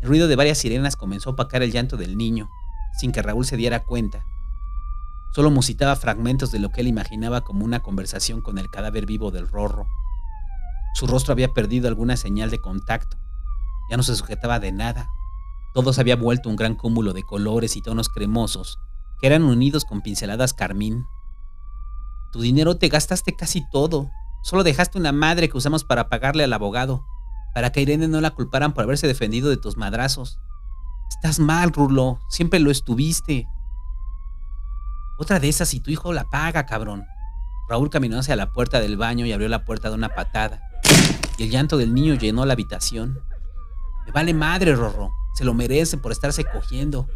El 0.02 0.10
ruido 0.10 0.28
de 0.28 0.36
varias 0.36 0.60
sirenas 0.60 0.96
comenzó 0.96 1.32
a 1.32 1.34
opacar 1.34 1.64
el 1.64 1.72
llanto 1.72 1.98
del 1.98 2.20
niño, 2.20 2.52
sin 3.00 3.12
que 3.12 3.24
Raúl 3.24 3.46
se 3.48 3.58
diera 3.58 3.80
cuenta. 3.80 4.24
Solo 5.34 5.50
musitaba 5.50 5.96
fragmentos 5.96 6.52
de 6.52 6.60
lo 6.60 6.70
que 6.70 6.82
él 6.82 6.88
imaginaba 6.88 7.42
como 7.42 7.66
una 7.66 7.80
conversación 7.80 8.42
con 8.42 8.60
el 8.60 8.70
cadáver 8.70 9.08
vivo 9.08 9.32
del 9.32 9.48
rorro. 9.48 9.88
Su 10.94 11.08
rostro 11.08 11.32
había 11.32 11.48
perdido 11.48 11.88
alguna 11.88 12.16
señal 12.16 12.52
de 12.52 12.62
contacto. 12.62 13.18
Ya 13.90 13.98
no 13.98 14.04
se 14.04 14.16
sujetaba 14.16 14.60
de 14.60 14.72
nada. 14.72 15.10
Todo 15.74 15.94
se 15.94 16.02
había 16.02 16.16
vuelto 16.16 16.50
un 16.50 16.56
gran 16.56 16.76
cúmulo 16.76 17.14
de 17.14 17.24
colores 17.24 17.76
y 17.76 17.82
tonos 17.82 18.10
cremosos 18.10 18.80
que 19.20 19.28
eran 19.28 19.44
unidos 19.44 19.86
con 19.86 20.02
pinceladas 20.02 20.54
carmín 20.54 21.06
tu 22.34 22.42
dinero 22.42 22.78
te 22.78 22.90
gastaste 22.90 23.36
casi 23.36 23.64
todo. 23.70 24.10
Solo 24.42 24.64
dejaste 24.64 24.98
una 24.98 25.12
madre 25.12 25.50
que 25.50 25.58
usamos 25.58 25.84
para 25.84 26.10
pagarle 26.10 26.44
al 26.44 26.52
abogado, 26.52 27.06
para 27.54 27.72
que 27.72 27.82
Irene 27.82 28.08
no 28.08 28.22
la 28.22 28.32
culparan 28.32 28.74
por 28.74 28.84
haberse 28.84 29.06
defendido 29.06 29.52
de 29.52 29.58
tus 29.58 29.78
madrazos. 29.78 30.40
Estás 31.10 31.40
mal, 31.40 31.72
Rulo. 31.72 32.20
Siempre 32.30 32.60
lo 32.60 32.72
estuviste. 32.72 33.46
Otra 35.20 35.40
de 35.40 35.48
esas 35.48 35.76
y 35.76 35.80
tu 35.80 35.92
hijo 35.92 36.12
la 36.12 36.24
paga, 36.24 36.66
cabrón. 36.66 37.06
Raúl 37.70 37.92
caminó 37.92 38.18
hacia 38.18 38.36
la 38.36 38.52
puerta 38.52 38.80
del 38.80 38.98
baño 38.98 39.28
y 39.28 39.32
abrió 39.32 39.48
la 39.48 39.64
puerta 39.64 39.90
de 39.90 39.96
una 39.96 40.10
patada. 40.10 40.60
Y 41.38 41.44
el 41.44 41.52
llanto 41.52 41.78
del 41.78 41.94
niño 41.94 42.16
llenó 42.16 42.48
la 42.48 42.54
habitación. 42.54 43.20
Me 44.08 44.12
vale 44.12 44.34
madre, 44.34 44.76
Rorro. 44.76 45.12
Se 45.34 45.46
lo 45.46 45.54
merece 45.54 45.98
por 45.98 46.12
estarse 46.12 46.43
cogiendo. 46.46 47.08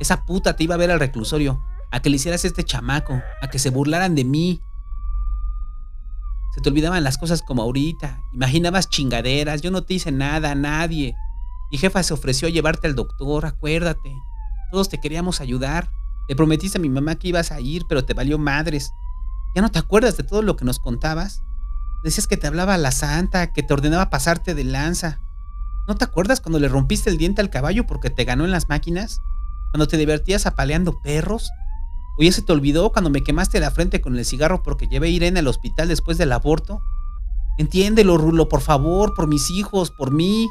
Esa 0.00 0.24
puta 0.24 0.56
te 0.56 0.64
iba 0.64 0.74
a 0.74 0.78
ver 0.78 0.90
al 0.90 1.00
reclusorio 1.00 1.62
a 1.90 2.00
que 2.00 2.10
le 2.10 2.16
hicieras 2.16 2.44
este 2.44 2.64
chamaco, 2.64 3.22
a 3.40 3.48
que 3.48 3.58
se 3.58 3.70
burlaran 3.70 4.14
de 4.14 4.24
mí. 4.24 4.60
Se 6.54 6.60
te 6.60 6.68
olvidaban 6.68 7.04
las 7.04 7.18
cosas 7.18 7.42
como 7.42 7.62
ahorita, 7.62 8.20
imaginabas 8.32 8.88
chingaderas, 8.88 9.60
yo 9.60 9.70
no 9.70 9.84
te 9.84 9.94
hice 9.94 10.10
nada, 10.10 10.52
a 10.52 10.54
nadie. 10.54 11.14
Mi 11.70 11.78
jefa 11.78 12.02
se 12.02 12.14
ofreció 12.14 12.48
a 12.48 12.50
llevarte 12.50 12.86
al 12.86 12.94
doctor, 12.94 13.44
acuérdate. 13.44 14.12
Todos 14.70 14.88
te 14.88 15.00
queríamos 15.00 15.40
ayudar. 15.40 15.90
Le 16.28 16.34
prometiste 16.34 16.78
a 16.78 16.80
mi 16.80 16.88
mamá 16.88 17.16
que 17.16 17.28
ibas 17.28 17.52
a 17.52 17.60
ir, 17.60 17.84
pero 17.88 18.04
te 18.04 18.14
valió 18.14 18.38
madres. 18.38 18.90
¿Ya 19.54 19.62
no 19.62 19.70
te 19.70 19.78
acuerdas 19.78 20.16
de 20.16 20.24
todo 20.24 20.42
lo 20.42 20.56
que 20.56 20.64
nos 20.64 20.78
contabas? 20.78 21.42
Decías 22.02 22.26
que 22.26 22.36
te 22.36 22.46
hablaba 22.46 22.76
la 22.78 22.90
santa, 22.90 23.52
que 23.52 23.62
te 23.62 23.72
ordenaba 23.72 24.10
pasarte 24.10 24.54
de 24.54 24.64
lanza. 24.64 25.20
¿No 25.88 25.94
te 25.94 26.04
acuerdas 26.04 26.40
cuando 26.40 26.58
le 26.58 26.66
rompiste 26.68 27.10
el 27.10 27.16
diente 27.16 27.40
al 27.40 27.50
caballo 27.50 27.86
porque 27.86 28.10
te 28.10 28.24
ganó 28.24 28.44
en 28.44 28.50
las 28.50 28.68
máquinas? 28.68 29.20
¿Cuando 29.70 29.86
te 29.86 29.96
divertías 29.96 30.44
apaleando 30.44 31.00
perros? 31.00 31.48
¿O 32.18 32.22
ya 32.24 32.32
se 32.32 32.42
te 32.42 32.52
olvidó 32.52 32.90
cuando 32.90 33.08
me 33.08 33.22
quemaste 33.22 33.60
la 33.60 33.70
frente 33.70 34.00
con 34.00 34.18
el 34.18 34.24
cigarro 34.24 34.64
porque 34.64 34.88
llevé 34.88 35.06
a 35.06 35.10
Irene 35.10 35.38
al 35.38 35.46
hospital 35.46 35.86
después 35.86 36.18
del 36.18 36.32
aborto? 36.32 36.82
Entiéndelo, 37.58 38.18
Rulo, 38.18 38.48
por 38.48 38.62
favor, 38.62 39.14
por 39.14 39.28
mis 39.28 39.48
hijos, 39.50 39.92
por 39.92 40.10
mí. 40.10 40.48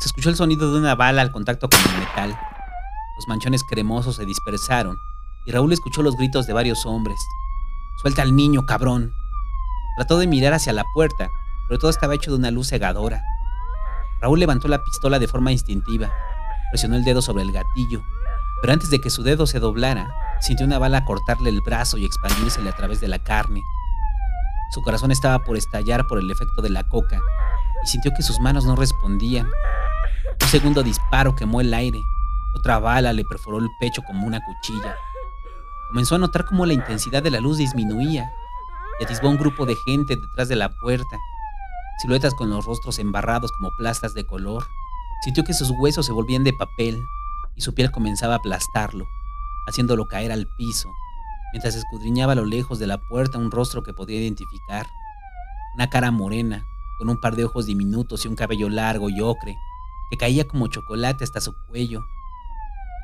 Se 0.00 0.08
escuchó 0.08 0.30
el 0.30 0.36
sonido 0.36 0.72
de 0.72 0.78
una 0.80 0.96
bala 0.96 1.22
al 1.22 1.30
contacto 1.30 1.68
con 1.68 1.78
el 1.78 2.00
metal. 2.00 2.36
Los 3.16 3.28
manchones 3.28 3.62
cremosos 3.62 4.16
se 4.16 4.26
dispersaron 4.26 4.96
y 5.46 5.52
Raúl 5.52 5.72
escuchó 5.72 6.02
los 6.02 6.16
gritos 6.16 6.48
de 6.48 6.52
varios 6.52 6.84
hombres. 6.84 7.20
Suelta 8.02 8.22
al 8.22 8.34
niño, 8.34 8.66
cabrón. 8.66 9.12
Trató 9.96 10.18
de 10.18 10.26
mirar 10.26 10.52
hacia 10.52 10.72
la 10.72 10.84
puerta, 10.94 11.28
pero 11.68 11.78
todo 11.78 11.90
estaba 11.90 12.16
hecho 12.16 12.32
de 12.32 12.38
una 12.38 12.50
luz 12.50 12.70
cegadora. 12.70 13.22
Raúl 14.20 14.40
levantó 14.40 14.68
la 14.68 14.82
pistola 14.82 15.18
de 15.18 15.28
forma 15.28 15.52
instintiva, 15.52 16.12
presionó 16.70 16.96
el 16.96 17.04
dedo 17.04 17.22
sobre 17.22 17.42
el 17.42 17.52
gatillo 17.52 18.02
pero 18.60 18.72
antes 18.72 18.90
de 18.90 19.00
que 19.00 19.10
su 19.10 19.22
dedo 19.22 19.46
se 19.46 19.60
doblara, 19.60 20.08
sintió 20.40 20.66
una 20.66 20.78
bala 20.78 21.04
cortarle 21.04 21.50
el 21.50 21.60
brazo 21.60 21.96
y 21.96 22.04
expandírsele 22.04 22.70
a 22.70 22.76
través 22.76 23.00
de 23.00 23.08
la 23.08 23.18
carne. 23.18 23.62
Su 24.72 24.82
corazón 24.82 25.10
estaba 25.10 25.38
por 25.44 25.56
estallar 25.56 26.06
por 26.06 26.18
el 26.18 26.30
efecto 26.30 26.60
de 26.60 26.70
la 26.70 26.84
coca 26.88 27.20
y 27.84 27.86
sintió 27.86 28.12
que 28.16 28.22
sus 28.22 28.40
manos 28.40 28.64
no 28.64 28.76
respondían. 28.76 29.46
Un 30.42 30.48
segundo 30.48 30.82
disparo 30.82 31.34
quemó 31.34 31.60
el 31.60 31.72
aire. 31.72 32.02
Otra 32.54 32.78
bala 32.78 33.12
le 33.12 33.24
perforó 33.24 33.58
el 33.58 33.68
pecho 33.80 34.02
como 34.02 34.26
una 34.26 34.40
cuchilla. 34.44 34.96
Comenzó 35.88 36.16
a 36.16 36.18
notar 36.18 36.44
cómo 36.44 36.66
la 36.66 36.74
intensidad 36.74 37.22
de 37.22 37.30
la 37.30 37.40
luz 37.40 37.58
disminuía 37.58 38.30
y 39.00 39.04
atisbó 39.04 39.28
un 39.28 39.38
grupo 39.38 39.64
de 39.64 39.76
gente 39.76 40.16
detrás 40.16 40.48
de 40.48 40.56
la 40.56 40.68
puerta, 40.68 41.16
siluetas 41.98 42.34
con 42.34 42.50
los 42.50 42.64
rostros 42.64 42.98
embarrados 42.98 43.52
como 43.52 43.70
plastas 43.76 44.14
de 44.14 44.24
color. 44.24 44.66
Sintió 45.22 45.44
que 45.44 45.52
sus 45.52 45.70
huesos 45.70 46.06
se 46.06 46.12
volvían 46.12 46.44
de 46.44 46.52
papel 46.52 47.04
y 47.56 47.62
su 47.62 47.74
piel 47.74 47.90
comenzaba 47.90 48.34
a 48.34 48.36
aplastarlo, 48.38 49.06
haciéndolo 49.66 50.06
caer 50.06 50.30
al 50.30 50.46
piso, 50.56 50.88
mientras 51.52 51.74
escudriñaba 51.74 52.32
a 52.32 52.36
lo 52.36 52.44
lejos 52.44 52.78
de 52.78 52.86
la 52.86 52.98
puerta 52.98 53.38
un 53.38 53.50
rostro 53.50 53.82
que 53.82 53.92
podía 53.92 54.20
identificar. 54.20 54.86
Una 55.74 55.90
cara 55.90 56.10
morena, 56.10 56.64
con 56.98 57.08
un 57.08 57.20
par 57.20 57.36
de 57.36 57.44
ojos 57.44 57.66
diminutos 57.66 58.24
y 58.24 58.28
un 58.28 58.36
cabello 58.36 58.68
largo 58.68 59.10
y 59.10 59.20
ocre, 59.20 59.56
que 60.10 60.16
caía 60.16 60.46
como 60.46 60.68
chocolate 60.68 61.24
hasta 61.24 61.40
su 61.40 61.52
cuello. 61.66 62.04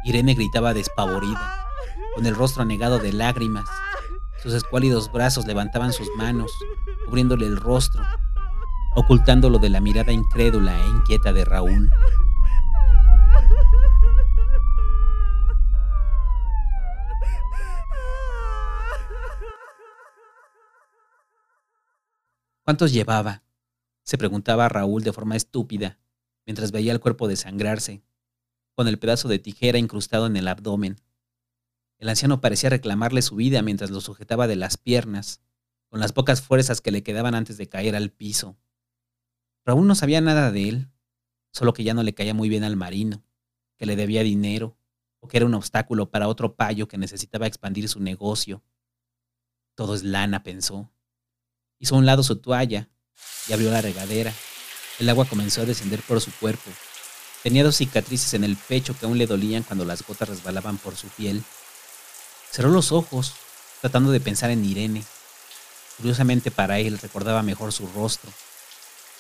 Irene 0.05 0.35
gritaba 0.35 0.73
despavorida, 0.73 1.67
con 2.15 2.27
el 2.27 2.35
rostro 2.37 2.63
anegado 2.63 2.99
de 2.99 3.13
lágrimas. 3.13 3.69
Sus 4.43 4.53
escuálidos 4.53 5.11
brazos 5.11 5.47
levantaban 5.47 5.93
sus 5.93 6.09
manos, 6.17 6.53
cubriéndole 7.07 7.47
el 7.47 7.57
rostro, 7.57 8.05
ocultándolo 8.95 9.59
de 9.59 9.69
la 9.69 9.81
mirada 9.81 10.13
incrédula 10.13 10.81
e 10.81 10.89
inquieta 10.89 11.33
de 11.33 11.45
Raúl. 11.45 11.91
¿Cuántos 22.63 22.93
llevaba? 22.93 23.43
se 24.05 24.19
preguntaba 24.19 24.69
Raúl 24.69 25.03
de 25.03 25.13
forma 25.13 25.35
estúpida, 25.35 25.99
mientras 26.47 26.73
veía 26.73 26.93
el 26.93 27.01
cuerpo 27.01 27.27
desangrarse, 27.27 28.03
con 28.75 28.87
el 28.87 28.99
pedazo 28.99 29.29
de 29.29 29.39
tijera 29.39 29.79
incrustado 29.79 30.27
en 30.27 30.37
el 30.37 30.47
abdomen. 30.47 30.97
El 31.99 32.11
anciano 32.11 32.41
parecía 32.41 32.71
reclamarle 32.71 33.23
su 33.23 33.37
vida 33.37 33.63
mientras 33.63 33.91
lo 33.91 34.01
sujetaba 34.01 34.47
de 34.47 34.57
las 34.57 34.77
piernas, 34.77 35.41
con 35.89 36.01
las 36.01 36.13
pocas 36.13 36.43
fuerzas 36.43 36.81
que 36.81 36.91
le 36.91 37.03
quedaban 37.03 37.35
antes 37.35 37.57
de 37.57 37.69
caer 37.69 37.97
al 37.97 38.11
piso. 38.11 38.57
Raúl 39.65 39.87
no 39.87 39.95
sabía 39.95 40.21
nada 40.21 40.51
de 40.51 40.69
él, 40.69 40.91
solo 41.51 41.73
que 41.73 41.85
ya 41.85 41.95
no 41.95 42.03
le 42.03 42.15
caía 42.15 42.35
muy 42.35 42.49
bien 42.49 42.65
al 42.65 42.77
marino, 42.77 43.25
que 43.77 43.87
le 43.87 43.97
debía 43.97 44.23
dinero, 44.23 44.77
o 45.21 45.29
que 45.29 45.39
era 45.39 45.47
un 45.47 45.55
obstáculo 45.55 46.11
para 46.11 46.29
otro 46.29 46.55
payo 46.55 46.87
que 46.87 46.99
necesitaba 46.99 47.47
expandir 47.47 47.89
su 47.89 48.01
negocio. 48.01 48.63
Todo 49.75 49.95
es 49.95 50.03
lana, 50.03 50.43
pensó. 50.43 50.93
Hizo 51.79 51.95
a 51.95 51.99
un 51.99 52.07
lado 52.07 52.23
su 52.23 52.37
toalla 52.37 52.91
y 53.49 53.55
abrió 53.55 53.71
la 53.71 53.81
regadera. 53.81 54.33
El 54.99 55.09
agua 55.09 55.25
comenzó 55.25 55.63
a 55.63 55.65
descender 55.65 56.03
por 56.03 56.21
su 56.21 56.31
cuerpo. 56.33 56.71
Tenía 57.43 57.65
dos 57.65 57.77
cicatrices 57.77 58.35
en 58.35 58.45
el 58.45 58.57
pecho 58.57 58.97
que 58.99 59.07
aún 59.07 59.19
le 59.19 59.27
dolían 59.27 59.63
cuando 59.63 59.85
las 59.85 60.07
gotas 60.07 60.29
resbalaban 60.29 60.79
por 60.79 60.97
su 60.97 61.09
piel. 61.09 61.43
Cerró 62.51 62.71
los 62.71 62.93
ojos, 62.93 63.35
tratando 63.81 64.13
de 64.13 64.21
pensar 64.21 64.51
en 64.51 64.65
Irene. 64.65 65.03
Curiosamente 65.97 66.51
para 66.51 66.79
él 66.79 66.99
recordaba 66.99 67.43
mejor 67.43 67.73
su 67.73 67.87
rostro. 67.89 68.31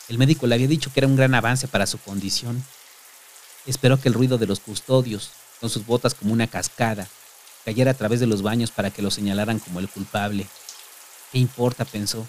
El 0.08 0.18
médico 0.18 0.46
le 0.46 0.54
había 0.54 0.68
dicho 0.68 0.92
que 0.92 1.00
era 1.00 1.06
un 1.06 1.16
gran 1.16 1.34
avance 1.34 1.66
para 1.66 1.86
su 1.86 1.98
condición. 1.98 2.62
Esperó 3.66 3.98
que 3.98 4.08
el 4.08 4.14
ruido 4.14 4.36
de 4.36 4.46
los 4.46 4.60
custodios, 4.60 5.30
con 5.60 5.70
sus 5.70 5.86
botas 5.86 6.14
como 6.14 6.32
una 6.32 6.46
cascada, 6.46 7.08
cayera 7.64 7.92
a 7.92 7.94
través 7.94 8.20
de 8.20 8.26
los 8.26 8.42
baños 8.42 8.70
para 8.70 8.90
que 8.90 9.00
lo 9.00 9.10
señalaran 9.10 9.58
como 9.58 9.80
el 9.80 9.88
culpable. 9.88 10.46
¿Qué 11.32 11.38
importa? 11.38 11.84
pensó. 11.84 12.26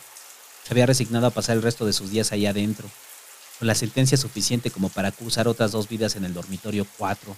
Se 0.64 0.74
había 0.74 0.86
resignado 0.86 1.28
a 1.28 1.32
pasar 1.32 1.58
el 1.58 1.62
resto 1.62 1.86
de 1.86 1.94
sus 1.94 2.10
días 2.10 2.32
allá 2.32 2.52
adentro, 2.52 2.90
con 3.60 3.68
la 3.68 3.76
sentencia 3.76 4.18
suficiente 4.18 4.72
como 4.72 4.90
para 4.90 5.10
acusar 5.10 5.48
otras 5.48 5.72
dos 5.72 5.90
vidas 5.90 6.16
en 6.16 6.24
el 6.24 6.34
dormitorio 6.34 6.88
4. 6.98 7.36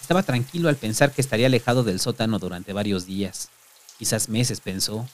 Estaba 0.00 0.22
tranquilo 0.22 0.68
al 0.68 0.76
pensar 0.76 1.12
que 1.12 1.20
estaría 1.20 1.46
alejado 1.46 1.84
del 1.84 2.00
sótano 2.00 2.38
durante 2.38 2.72
varios 2.72 3.06
días, 3.06 3.50
quizás 3.98 4.28
meses, 4.28 4.60
pensó. 4.60 5.06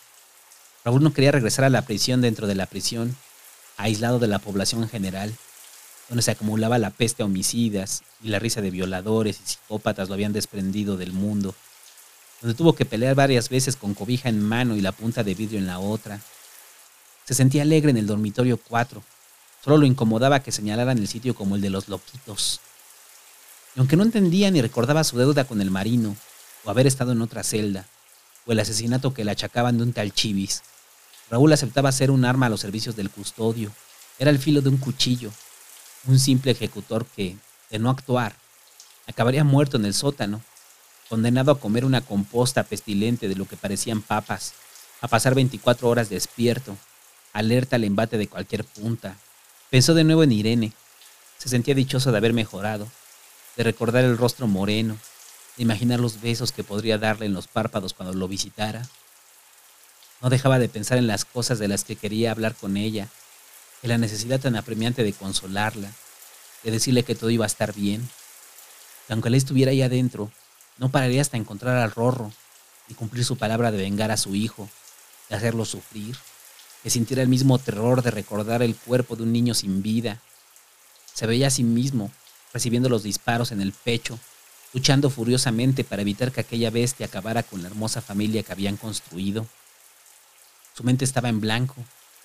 Raúl 0.84 1.02
no 1.02 1.12
quería 1.12 1.32
regresar 1.32 1.64
a 1.64 1.70
la 1.70 1.82
prisión 1.82 2.20
dentro 2.20 2.46
de 2.46 2.54
la 2.54 2.66
prisión, 2.66 3.16
aislado 3.82 4.18
de 4.18 4.28
la 4.28 4.38
población 4.38 4.82
en 4.82 4.88
general, 4.88 5.34
donde 6.08 6.22
se 6.22 6.32
acumulaba 6.32 6.78
la 6.78 6.90
peste 6.90 7.22
a 7.22 7.26
homicidas 7.26 8.02
y 8.22 8.28
la 8.28 8.38
risa 8.38 8.60
de 8.60 8.70
violadores 8.70 9.40
y 9.40 9.48
psicópatas 9.48 10.08
lo 10.08 10.14
habían 10.14 10.32
desprendido 10.32 10.96
del 10.96 11.12
mundo, 11.12 11.54
donde 12.40 12.56
tuvo 12.56 12.74
que 12.74 12.84
pelear 12.84 13.14
varias 13.14 13.48
veces 13.48 13.76
con 13.76 13.94
cobija 13.94 14.28
en 14.28 14.42
mano 14.42 14.76
y 14.76 14.80
la 14.80 14.92
punta 14.92 15.22
de 15.22 15.34
vidrio 15.34 15.58
en 15.58 15.66
la 15.66 15.78
otra. 15.78 16.20
Se 17.24 17.34
sentía 17.34 17.62
alegre 17.62 17.90
en 17.90 17.96
el 17.96 18.06
dormitorio 18.06 18.56
4, 18.58 19.02
solo 19.64 19.76
lo 19.78 19.86
incomodaba 19.86 20.42
que 20.42 20.52
señalaran 20.52 20.98
el 20.98 21.06
sitio 21.06 21.34
como 21.34 21.54
el 21.54 21.60
de 21.60 21.70
los 21.70 21.88
loquitos. 21.88 22.60
Y 23.76 23.78
aunque 23.78 23.96
no 23.96 24.02
entendía 24.02 24.50
ni 24.50 24.60
recordaba 24.60 25.04
su 25.04 25.16
deuda 25.16 25.44
con 25.44 25.60
el 25.60 25.70
marino, 25.70 26.16
o 26.64 26.70
haber 26.70 26.86
estado 26.86 27.12
en 27.12 27.22
otra 27.22 27.44
celda, 27.44 27.86
o 28.46 28.52
el 28.52 28.58
asesinato 28.58 29.14
que 29.14 29.24
le 29.24 29.30
achacaban 29.30 29.76
de 29.76 29.84
un 29.84 29.92
tal 29.92 30.12
Chivis, 30.12 30.62
Raúl 31.30 31.52
aceptaba 31.52 31.92
ser 31.92 32.10
un 32.10 32.24
arma 32.24 32.46
a 32.46 32.48
los 32.48 32.60
servicios 32.60 32.96
del 32.96 33.10
custodio. 33.10 33.70
Era 34.18 34.30
el 34.30 34.38
filo 34.38 34.60
de 34.60 34.68
un 34.68 34.78
cuchillo, 34.78 35.30
un 36.06 36.18
simple 36.18 36.52
ejecutor 36.52 37.06
que, 37.06 37.36
de 37.70 37.78
no 37.78 37.88
actuar, 37.88 38.34
acabaría 39.06 39.44
muerto 39.44 39.76
en 39.76 39.84
el 39.84 39.94
sótano, 39.94 40.42
condenado 41.08 41.52
a 41.52 41.60
comer 41.60 41.84
una 41.84 42.00
composta 42.00 42.64
pestilente 42.64 43.28
de 43.28 43.36
lo 43.36 43.46
que 43.46 43.56
parecían 43.56 44.02
papas, 44.02 44.54
a 45.00 45.08
pasar 45.08 45.34
24 45.34 45.88
horas 45.88 46.10
despierto, 46.10 46.76
alerta 47.32 47.76
al 47.76 47.84
embate 47.84 48.18
de 48.18 48.28
cualquier 48.28 48.64
punta. 48.64 49.16
Pensó 49.70 49.94
de 49.94 50.04
nuevo 50.04 50.22
en 50.22 50.32
Irene. 50.32 50.72
Se 51.38 51.48
sentía 51.48 51.74
dichoso 51.74 52.12
de 52.12 52.18
haber 52.18 52.32
mejorado, 52.32 52.88
de 53.56 53.64
recordar 53.64 54.04
el 54.04 54.18
rostro 54.18 54.46
moreno, 54.46 54.98
de 55.56 55.62
imaginar 55.62 56.00
los 56.00 56.20
besos 56.20 56.52
que 56.52 56.64
podría 56.64 56.98
darle 56.98 57.26
en 57.26 57.34
los 57.34 57.46
párpados 57.46 57.94
cuando 57.94 58.14
lo 58.14 58.28
visitara. 58.28 58.86
No 60.20 60.30
dejaba 60.30 60.58
de 60.58 60.68
pensar 60.68 60.98
en 60.98 61.06
las 61.06 61.24
cosas 61.24 61.58
de 61.58 61.68
las 61.68 61.84
que 61.84 61.96
quería 61.96 62.30
hablar 62.30 62.54
con 62.54 62.76
ella, 62.76 63.08
en 63.82 63.88
la 63.88 63.98
necesidad 63.98 64.40
tan 64.40 64.56
apremiante 64.56 65.02
de 65.02 65.12
consolarla, 65.12 65.90
de 66.62 66.70
decirle 66.70 67.04
que 67.04 67.14
todo 67.14 67.30
iba 67.30 67.44
a 67.44 67.46
estar 67.46 67.74
bien. 67.74 68.08
Que 69.06 69.14
aunque 69.14 69.28
él 69.28 69.34
estuviera 69.34 69.70
ahí 69.70 69.82
adentro, 69.82 70.30
no 70.78 70.90
pararía 70.90 71.22
hasta 71.22 71.36
encontrar 71.36 71.76
al 71.78 71.90
Rorro 71.90 72.32
y 72.88 72.94
cumplir 72.94 73.24
su 73.24 73.36
palabra 73.36 73.70
de 73.70 73.78
vengar 73.78 74.10
a 74.10 74.16
su 74.16 74.34
hijo, 74.34 74.68
de 75.28 75.36
hacerlo 75.36 75.64
sufrir, 75.64 76.16
que 76.82 76.90
sintiera 76.90 77.22
el 77.22 77.28
mismo 77.28 77.58
terror 77.58 78.02
de 78.02 78.10
recordar 78.10 78.62
el 78.62 78.74
cuerpo 78.76 79.16
de 79.16 79.22
un 79.22 79.32
niño 79.32 79.54
sin 79.54 79.82
vida. 79.82 80.20
Se 81.14 81.26
veía 81.26 81.48
a 81.48 81.50
sí 81.50 81.64
mismo, 81.64 82.10
recibiendo 82.52 82.88
los 82.88 83.02
disparos 83.02 83.52
en 83.52 83.60
el 83.60 83.72
pecho, 83.72 84.18
luchando 84.72 85.10
furiosamente 85.10 85.84
para 85.84 86.02
evitar 86.02 86.32
que 86.32 86.40
aquella 86.40 86.70
bestia 86.70 87.06
acabara 87.06 87.42
con 87.42 87.62
la 87.62 87.68
hermosa 87.68 88.00
familia 88.00 88.42
que 88.42 88.52
habían 88.52 88.76
construido. 88.76 89.46
Su 90.74 90.84
mente 90.84 91.04
estaba 91.04 91.28
en 91.28 91.40
blanco, 91.40 91.76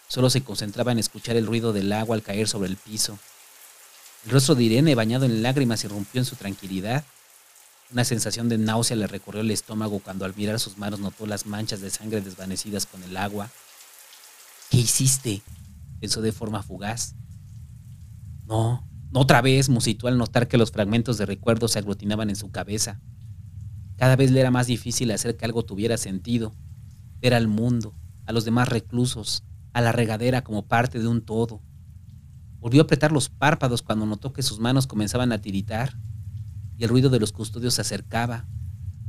solo 0.08 0.29
se 0.29 0.43
concentraba 0.43 0.91
en 0.91 0.99
escuchar 0.99 1.36
el 1.36 1.45
ruido 1.45 1.73
del 1.73 1.91
agua 1.91 2.15
al 2.15 2.23
caer 2.23 2.47
sobre 2.47 2.69
el 2.69 2.77
piso. 2.77 3.17
El 4.25 4.31
rostro 4.31 4.55
de 4.55 4.63
Irene, 4.63 4.95
bañado 4.95 5.25
en 5.25 5.43
lágrimas, 5.43 5.84
irrumpió 5.84 6.19
en 6.19 6.25
su 6.25 6.36
tranquilidad. 6.36 7.03
Una 7.91 8.03
sensación 8.03 8.49
de 8.49 8.58
náusea 8.58 8.97
le 8.97 9.08
recorrió 9.08 9.41
el 9.41 9.51
estómago 9.51 9.99
cuando 9.99 10.25
al 10.25 10.36
mirar 10.36 10.60
sus 10.60 10.77
manos 10.77 10.99
notó 10.99 11.27
las 11.27 11.45
manchas 11.45 11.81
de 11.81 11.91
sangre 11.91 12.21
desvanecidas 12.21 12.86
con 12.86 13.03
el 13.03 13.15
agua. 13.17 13.49
¿Qué 14.69 14.77
hiciste? 14.77 15.41
pensó 15.99 16.21
de 16.21 16.31
forma 16.31 16.63
fugaz. 16.63 17.13
No, 18.45 18.88
no 19.12 19.19
otra 19.21 19.41
vez, 19.41 19.69
musitó 19.69 20.08
al 20.08 20.17
notar 20.17 20.47
que 20.47 20.58
los 20.58 20.71
fragmentos 20.71 21.17
de 21.17 21.25
recuerdos 21.25 21.71
se 21.71 21.79
aglutinaban 21.79 22.29
en 22.29 22.36
su 22.36 22.51
cabeza. 22.51 22.99
Cada 23.97 24.15
vez 24.15 24.31
le 24.31 24.41
era 24.41 24.51
más 24.51 24.67
difícil 24.67 25.12
hacer 25.12 25.38
que 25.38 25.45
algo 25.45 25.63
tuviera 25.63 25.97
sentido, 25.97 26.53
ver 27.21 27.34
al 27.34 27.47
mundo, 27.47 27.95
a 28.25 28.31
los 28.31 28.45
demás 28.45 28.69
reclusos, 28.69 29.43
a 29.73 29.81
la 29.81 29.91
regadera 29.91 30.43
como 30.43 30.67
parte 30.67 30.99
de 30.99 31.07
un 31.07 31.21
todo. 31.21 31.61
Volvió 32.59 32.81
a 32.81 32.85
apretar 32.85 33.11
los 33.11 33.29
párpados 33.29 33.81
cuando 33.81 34.05
notó 34.05 34.33
que 34.33 34.41
sus 34.41 34.59
manos 34.59 34.88
comenzaban 34.88 35.31
a 35.31 35.41
tiritar 35.41 35.97
y 36.77 36.83
el 36.83 36.89
ruido 36.89 37.09
de 37.09 37.19
los 37.19 37.31
custodios 37.31 37.75
se 37.75 37.81
acercaba, 37.81 38.47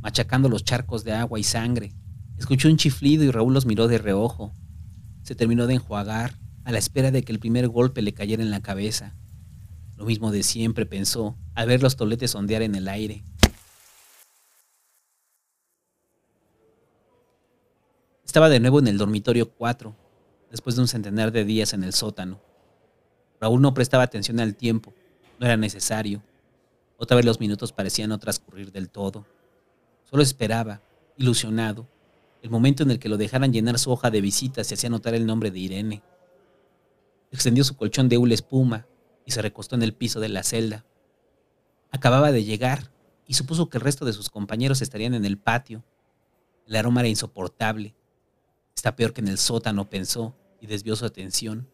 machacando 0.01 0.49
los 0.49 0.65
charcos 0.65 1.05
de 1.05 1.13
agua 1.13 1.39
y 1.39 1.43
sangre. 1.43 1.95
Escuchó 2.37 2.69
un 2.69 2.77
chiflido 2.77 3.25
y 3.25 3.31
Raúl 3.31 3.55
los 3.55 3.67
miró 3.67 3.89
de 3.89 3.99
reojo. 3.99 4.53
Se 5.23 5.35
terminó 5.35 5.67
de 5.67 5.75
enjuagar 5.75 6.39
a 6.65 6.73
la 6.73 6.79
espera 6.79 7.11
de 7.11 7.23
que 7.23 7.33
el 7.33 7.39
primer 7.39 7.69
golpe 7.69 8.03
le 8.03 8.13
cayera 8.13 8.43
en 8.43 8.51
la 8.51 8.61
cabeza. 8.61 9.17
Lo 9.97 10.05
mismo 10.05 10.31
de 10.31 10.43
siempre 10.43 10.85
pensó 10.85 11.39
al 11.55 11.69
ver 11.69 11.83
los 11.83 11.97
toletes 11.97 12.35
ondear 12.35 12.63
en 12.63 12.75
el 12.75 12.89
aire. 12.89 13.25
Estaba 18.37 18.51
de 18.51 18.61
nuevo 18.61 18.81
en 18.81 18.87
el 18.87 18.99
dormitorio 18.99 19.51
4, 19.51 19.97
después 20.51 20.77
de 20.77 20.83
un 20.83 20.89
centenar 20.89 21.33
de 21.33 21.47
días 21.47 21.73
en 21.73 21.83
el 21.83 21.95
sótano. 21.95 22.39
Raúl 23.41 23.63
no 23.63 23.73
prestaba 23.73 24.03
atención 24.03 24.41
al 24.41 24.55
tiempo, 24.55 24.93
no 25.39 25.47
era 25.47 25.57
necesario. 25.57 26.23
Otra 26.99 27.17
vez 27.17 27.25
los 27.25 27.41
minutos 27.41 27.73
parecían 27.73 28.11
no 28.11 28.19
transcurrir 28.19 28.73
del 28.73 28.91
todo. 28.91 29.25
Solo 30.05 30.23
esperaba, 30.23 30.83
ilusionado, 31.17 31.89
el 32.43 32.51
momento 32.51 32.83
en 32.83 32.91
el 32.91 32.99
que 32.99 33.09
lo 33.09 33.17
dejaran 33.17 33.55
llenar 33.55 33.79
su 33.79 33.91
hoja 33.91 34.11
de 34.11 34.21
visitas 34.21 34.71
y 34.71 34.75
hacía 34.75 34.91
notar 34.91 35.15
el 35.15 35.25
nombre 35.25 35.51
de 35.51 35.59
Irene. 35.59 36.03
Extendió 37.33 37.65
su 37.65 37.75
colchón 37.75 38.11
de 38.11 38.19
hule 38.19 38.35
espuma 38.35 38.87
y 39.25 39.31
se 39.31 39.41
recostó 39.41 39.77
en 39.77 39.83
el 39.83 39.95
piso 39.95 40.21
de 40.21 40.29
la 40.29 40.43
celda. 40.43 40.85
Acababa 41.91 42.33
de 42.33 42.45
llegar 42.45 42.91
y 43.27 43.33
supuso 43.33 43.71
que 43.71 43.79
el 43.79 43.85
resto 43.85 44.05
de 44.05 44.13
sus 44.13 44.29
compañeros 44.29 44.83
estarían 44.83 45.15
en 45.15 45.25
el 45.25 45.39
patio. 45.39 45.83
El 46.67 46.77
aroma 46.77 47.01
era 47.01 47.09
insoportable. 47.09 47.95
Está 48.77 48.95
peor 48.95 49.13
que 49.13 49.23
en 49.23 49.29
el 49.29 49.39
sótano, 49.39 49.89
pensó, 49.89 50.37
y 50.61 50.67
desvió 50.67 50.95
su 50.95 51.07
atención. 51.07 51.69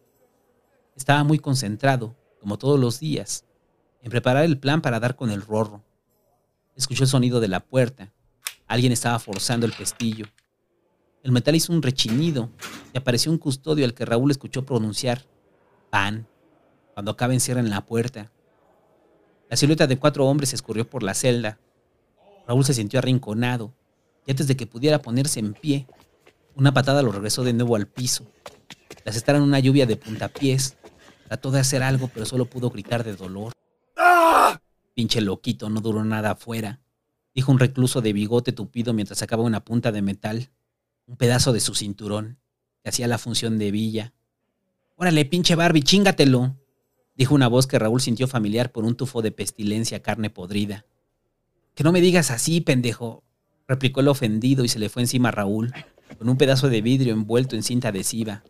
Estaba 0.95 1.23
muy 1.23 1.37
concentrado, 1.37 2.15
como 2.39 2.57
todos 2.57 2.79
los 2.79 2.99
días, 2.99 3.45
en 4.01 4.09
preparar 4.09 4.45
el 4.45 4.57
plan 4.57 4.81
para 4.81 4.99
dar 4.99 5.15
con 5.15 5.29
el 5.29 5.41
rorro. 5.41 5.83
Escuchó 6.75 7.03
el 7.03 7.09
sonido 7.09 7.39
de 7.39 7.49
la 7.49 7.59
puerta. 7.59 8.11
Alguien 8.67 8.91
estaba 8.91 9.19
forzando 9.19 9.65
el 9.65 9.73
pestillo. 9.73 10.25
El 11.23 11.31
metal 11.31 11.55
hizo 11.55 11.71
un 11.71 11.81
rechinido 11.81 12.49
y 12.93 12.97
apareció 12.97 13.31
un 13.31 13.37
custodio 13.37 13.85
al 13.85 13.93
que 13.93 14.05
Raúl 14.05 14.31
escuchó 14.31 14.65
pronunciar 14.65 15.25
pan. 15.89 16.27
Cuando 16.93 17.11
acaba 17.11 17.33
en 17.33 17.69
la 17.69 17.85
puerta. 17.85 18.31
La 19.49 19.57
silueta 19.57 19.87
de 19.87 19.97
cuatro 19.97 20.25
hombres 20.25 20.53
escurrió 20.53 20.89
por 20.89 21.03
la 21.03 21.13
celda. 21.13 21.59
Raúl 22.47 22.65
se 22.65 22.73
sintió 22.73 22.99
arrinconado 22.99 23.73
y 24.25 24.31
antes 24.31 24.47
de 24.47 24.55
que 24.55 24.67
pudiera 24.67 25.01
ponerse 25.01 25.39
en 25.39 25.53
pie, 25.53 25.87
una 26.55 26.73
patada 26.73 27.01
lo 27.01 27.11
regresó 27.11 27.43
de 27.43 27.53
nuevo 27.53 27.75
al 27.75 27.87
piso. 27.87 28.25
Las 29.05 29.27
en 29.27 29.41
una 29.41 29.59
lluvia 29.59 29.85
de 29.85 29.97
puntapiés. 29.97 30.77
Trató 31.27 31.51
de 31.51 31.59
hacer 31.59 31.83
algo, 31.83 32.09
pero 32.13 32.25
solo 32.25 32.45
pudo 32.45 32.69
gritar 32.69 33.03
de 33.03 33.15
dolor. 33.15 33.53
¡Ah! 33.97 34.61
Pinche 34.93 35.21
loquito, 35.21 35.69
no 35.69 35.81
duró 35.81 36.03
nada 36.05 36.31
afuera, 36.31 36.79
dijo 37.33 37.51
un 37.51 37.59
recluso 37.59 38.01
de 38.01 38.13
bigote 38.13 38.51
tupido 38.51 38.93
mientras 38.93 39.19
sacaba 39.19 39.41
una 39.41 39.63
punta 39.65 39.91
de 39.91 40.03
metal, 40.03 40.51
un 41.07 41.17
pedazo 41.17 41.51
de 41.51 41.59
su 41.59 41.73
cinturón, 41.73 42.37
que 42.83 42.89
hacía 42.89 43.07
la 43.07 43.17
función 43.17 43.57
de 43.57 43.71
villa. 43.71 44.13
Órale, 44.95 45.25
pinche 45.25 45.55
Barbie, 45.55 45.81
chingatelo, 45.81 46.55
dijo 47.15 47.33
una 47.33 47.47
voz 47.47 47.65
que 47.65 47.79
Raúl 47.79 48.01
sintió 48.01 48.27
familiar 48.27 48.71
por 48.71 48.85
un 48.85 48.95
tufo 48.95 49.23
de 49.23 49.31
pestilencia 49.31 50.03
carne 50.03 50.29
podrida. 50.29 50.85
Que 51.73 51.83
no 51.83 51.91
me 51.91 52.01
digas 52.01 52.29
así, 52.29 52.61
pendejo, 52.61 53.23
replicó 53.67 54.01
el 54.01 54.09
ofendido 54.09 54.63
y 54.63 54.69
se 54.69 54.77
le 54.77 54.89
fue 54.89 55.01
encima 55.01 55.29
a 55.29 55.31
Raúl, 55.31 55.73
con 56.17 56.29
un 56.29 56.37
pedazo 56.37 56.69
de 56.69 56.81
vidrio 56.81 57.13
envuelto 57.13 57.55
en 57.55 57.63
cinta 57.63 57.89
adhesiva. 57.89 58.43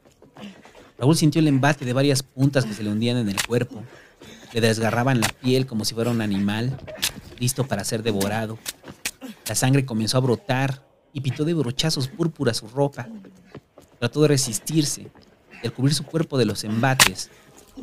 Raúl 0.97 1.15
sintió 1.15 1.39
el 1.39 1.47
embate 1.47 1.85
de 1.85 1.93
varias 1.93 2.23
puntas 2.23 2.65
que 2.65 2.73
se 2.73 2.83
le 2.83 2.91
hundían 2.91 3.17
en 3.17 3.29
el 3.29 3.45
cuerpo. 3.45 3.83
Le 4.53 4.61
desgarraban 4.61 5.19
la 5.19 5.27
piel 5.27 5.65
como 5.65 5.85
si 5.85 5.95
fuera 5.95 6.11
un 6.11 6.21
animal, 6.21 6.77
listo 7.39 7.65
para 7.65 7.83
ser 7.83 8.03
devorado. 8.03 8.57
La 9.47 9.55
sangre 9.55 9.85
comenzó 9.85 10.17
a 10.17 10.21
brotar 10.21 10.85
y 11.11 11.21
pitó 11.21 11.45
de 11.45 11.53
brochazos 11.53 12.07
púrpura 12.07 12.53
su 12.53 12.67
ropa. 12.67 13.07
Trató 13.99 14.21
de 14.21 14.29
resistirse, 14.29 15.11
y 15.61 15.67
al 15.67 15.73
cubrir 15.73 15.93
su 15.93 16.03
cuerpo 16.03 16.37
de 16.37 16.45
los 16.45 16.63
embates, 16.63 17.29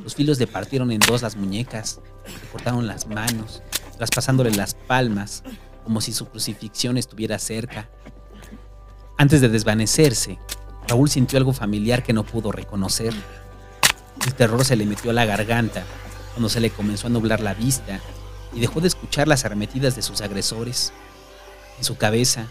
los 0.02 0.14
filos 0.14 0.38
le 0.38 0.46
partieron 0.46 0.90
en 0.92 1.00
dos 1.00 1.22
las 1.22 1.36
muñecas, 1.36 2.00
le 2.26 2.48
cortaron 2.50 2.86
las 2.86 3.06
manos, 3.06 3.62
traspasándole 3.96 4.50
las 4.52 4.74
palmas, 4.74 5.42
como 5.84 6.00
si 6.00 6.12
su 6.12 6.26
crucifixión 6.26 6.96
estuviera 6.96 7.38
cerca. 7.38 7.88
Antes 9.20 9.42
de 9.42 9.50
desvanecerse, 9.50 10.38
Raúl 10.88 11.10
sintió 11.10 11.36
algo 11.36 11.52
familiar 11.52 12.02
que 12.02 12.14
no 12.14 12.24
pudo 12.24 12.52
reconocer. 12.52 13.12
El 14.24 14.32
terror 14.32 14.64
se 14.64 14.76
le 14.76 14.86
metió 14.86 15.10
a 15.10 15.12
la 15.12 15.26
garganta 15.26 15.84
cuando 16.32 16.48
se 16.48 16.58
le 16.58 16.70
comenzó 16.70 17.08
a 17.08 17.10
nublar 17.10 17.40
la 17.40 17.52
vista 17.52 18.00
y 18.54 18.60
dejó 18.60 18.80
de 18.80 18.88
escuchar 18.88 19.28
las 19.28 19.44
arremetidas 19.44 19.94
de 19.94 20.00
sus 20.00 20.22
agresores. 20.22 20.94
En 21.76 21.84
su 21.84 21.98
cabeza, 21.98 22.46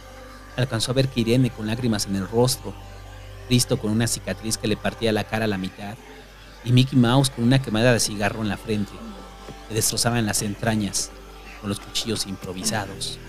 alcanzó 0.58 0.92
a 0.92 0.94
ver 0.94 1.08
que 1.08 1.22
Irene 1.22 1.50
con 1.50 1.66
lágrimas 1.66 2.06
en 2.06 2.18
el 2.18 2.28
rostro, 2.28 2.72
Cristo 3.48 3.80
con 3.80 3.90
una 3.90 4.06
cicatriz 4.06 4.60
que 4.60 4.68
le 4.68 4.78
partía 4.78 5.12
la 5.12 5.24
cara 5.24 5.46
a 5.46 5.48
la 5.48 5.58
mitad, 5.58 5.96
y 6.64 6.72
Mickey 6.72 7.00
Mouse 7.00 7.32
con 7.32 7.46
una 7.46 7.64
quemada 7.64 7.94
de 7.94 8.00
cigarro 8.00 8.44
en 8.44 8.48
la 8.48 8.58
frente, 8.58 8.92
le 9.70 9.74
destrozaban 9.74 10.28
las 10.28 10.44
entrañas. 10.44 11.10
con 11.62 11.70
los 11.70 11.80
cuchillos 11.80 12.28
improvisados. 12.28 13.20